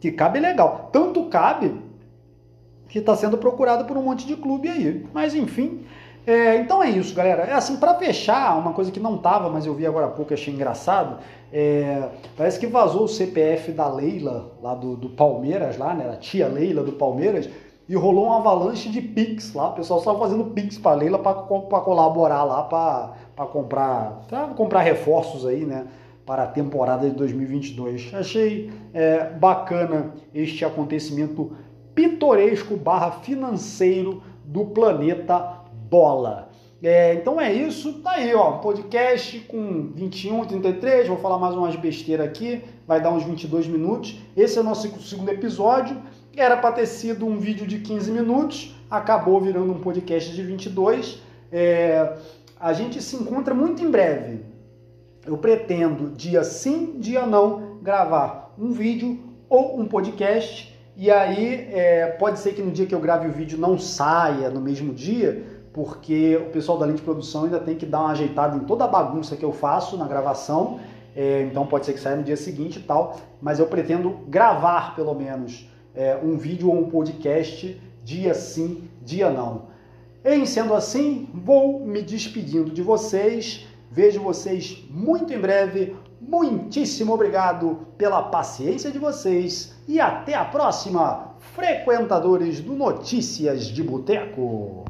que 0.00 0.12
cabe 0.12 0.38
legal. 0.38 0.90
Tanto 0.92 1.24
cabe 1.26 1.80
que 2.88 2.98
está 2.98 3.16
sendo 3.16 3.38
procurado 3.38 3.84
por 3.86 3.96
um 3.96 4.02
monte 4.02 4.26
de 4.26 4.36
clube 4.36 4.68
aí. 4.68 5.06
Mas 5.14 5.34
enfim, 5.34 5.84
é, 6.26 6.56
então 6.56 6.82
é 6.82 6.90
isso, 6.90 7.14
galera. 7.14 7.44
É 7.44 7.52
assim, 7.52 7.76
para 7.76 7.94
fechar, 7.94 8.58
uma 8.58 8.72
coisa 8.72 8.90
que 8.90 8.98
não 8.98 9.16
tava, 9.16 9.48
mas 9.48 9.64
eu 9.64 9.74
vi 9.74 9.86
agora 9.86 10.06
há 10.06 10.10
pouco 10.10 10.32
e 10.32 10.34
achei 10.34 10.52
engraçado. 10.52 11.18
É, 11.52 12.08
parece 12.36 12.58
que 12.58 12.66
vazou 12.66 13.04
o 13.04 13.08
CPF 13.08 13.70
da 13.70 13.88
Leila, 13.88 14.50
lá 14.60 14.74
do, 14.74 14.96
do 14.96 15.08
Palmeiras, 15.08 15.78
lá, 15.78 15.94
né? 15.94 16.10
A 16.10 16.16
tia 16.16 16.48
Leila 16.48 16.82
do 16.82 16.92
Palmeiras, 16.92 17.48
e 17.88 17.94
rolou 17.94 18.26
uma 18.26 18.38
avalanche 18.38 18.88
de 18.88 19.00
Pix 19.00 19.54
lá. 19.54 19.68
O 19.68 19.74
pessoal 19.74 20.00
só 20.00 20.18
fazendo 20.18 20.46
Pix 20.46 20.76
para 20.76 20.96
Leila 20.96 21.20
para 21.20 21.34
colaborar 21.34 22.42
lá, 22.42 22.64
para 22.64 23.46
comprar, 23.46 24.24
pra 24.26 24.48
comprar 24.48 24.80
reforços 24.80 25.46
aí, 25.46 25.64
né? 25.64 25.86
Para 26.24 26.42
a 26.42 26.46
temporada 26.48 27.08
de 27.08 27.14
2022. 27.14 28.12
Achei 28.12 28.72
é, 28.92 29.30
bacana 29.30 30.12
este 30.34 30.64
acontecimento 30.64 31.52
pitoresco 31.94 32.76
barra 32.76 33.12
financeiro 33.12 34.22
do 34.44 34.64
planeta 34.64 35.64
bola. 35.88 36.50
É, 36.82 37.14
então 37.14 37.40
é 37.40 37.52
isso, 37.52 37.94
tá 38.00 38.12
aí, 38.12 38.34
ó, 38.34 38.58
podcast 38.58 39.40
com 39.48 39.90
21, 39.94 40.44
33, 40.44 41.08
vou 41.08 41.16
falar 41.16 41.38
mais 41.38 41.54
umas 41.54 41.74
besteiras 41.74 42.26
aqui, 42.26 42.62
vai 42.86 43.00
dar 43.00 43.10
uns 43.10 43.24
22 43.24 43.66
minutos. 43.66 44.18
Esse 44.36 44.58
é 44.58 44.60
o 44.60 44.64
nosso 44.64 45.00
segundo 45.00 45.30
episódio. 45.30 45.96
Era 46.36 46.56
para 46.56 46.72
ter 46.72 46.86
sido 46.86 47.26
um 47.26 47.38
vídeo 47.38 47.66
de 47.66 47.78
15 47.78 48.10
minutos, 48.10 48.76
acabou 48.90 49.40
virando 49.40 49.72
um 49.72 49.80
podcast 49.80 50.30
de 50.34 50.42
22. 50.42 51.22
É, 51.50 52.18
a 52.60 52.72
gente 52.74 53.02
se 53.02 53.16
encontra 53.16 53.54
muito 53.54 53.82
em 53.82 53.90
breve. 53.90 54.44
Eu 55.26 55.38
pretendo, 55.38 56.10
dia 56.10 56.44
sim, 56.44 56.98
dia 56.98 57.24
não, 57.24 57.78
gravar 57.82 58.54
um 58.58 58.70
vídeo 58.70 59.18
ou 59.48 59.80
um 59.80 59.86
podcast 59.86 60.76
e 60.98 61.10
aí, 61.10 61.68
é, 61.72 62.06
pode 62.18 62.38
ser 62.38 62.54
que 62.54 62.62
no 62.62 62.70
dia 62.70 62.86
que 62.86 62.94
eu 62.94 63.00
grave 63.00 63.28
o 63.28 63.32
vídeo 63.32 63.58
não 63.58 63.78
saia 63.78 64.48
no 64.48 64.62
mesmo 64.62 64.94
dia, 64.94 65.44
porque 65.76 66.38
o 66.38 66.50
pessoal 66.50 66.78
da 66.78 66.86
linha 66.86 66.96
de 66.96 67.02
produção 67.02 67.44
ainda 67.44 67.60
tem 67.60 67.76
que 67.76 67.84
dar 67.84 68.00
uma 68.00 68.12
ajeitada 68.12 68.56
em 68.56 68.60
toda 68.60 68.84
a 68.84 68.88
bagunça 68.88 69.36
que 69.36 69.44
eu 69.44 69.52
faço 69.52 69.98
na 69.98 70.08
gravação. 70.08 70.80
É, 71.14 71.42
então 71.42 71.66
pode 71.66 71.84
ser 71.84 71.92
que 71.92 72.00
saia 72.00 72.16
no 72.16 72.22
dia 72.22 72.36
seguinte 72.36 72.78
e 72.78 72.82
tal, 72.82 73.18
mas 73.42 73.58
eu 73.58 73.66
pretendo 73.66 74.20
gravar 74.26 74.96
pelo 74.96 75.14
menos 75.14 75.68
é, 75.94 76.18
um 76.22 76.38
vídeo 76.38 76.70
ou 76.70 76.78
um 76.78 76.88
podcast 76.88 77.78
dia 78.02 78.32
sim, 78.32 78.88
dia 79.02 79.28
não. 79.28 79.66
Em 80.24 80.46
sendo 80.46 80.72
assim, 80.72 81.28
vou 81.34 81.86
me 81.86 82.00
despedindo 82.00 82.70
de 82.70 82.80
vocês. 82.80 83.66
Vejo 83.90 84.22
vocês 84.22 84.82
muito 84.90 85.30
em 85.34 85.38
breve. 85.38 85.94
Muitíssimo 86.18 87.12
obrigado 87.12 87.80
pela 87.98 88.22
paciência 88.22 88.90
de 88.90 88.98
vocês 88.98 89.76
e 89.86 90.00
até 90.00 90.34
a 90.34 90.44
próxima, 90.44 91.36
frequentadores 91.54 92.60
do 92.60 92.72
Notícias 92.72 93.66
de 93.66 93.82
Boteco. 93.82 94.84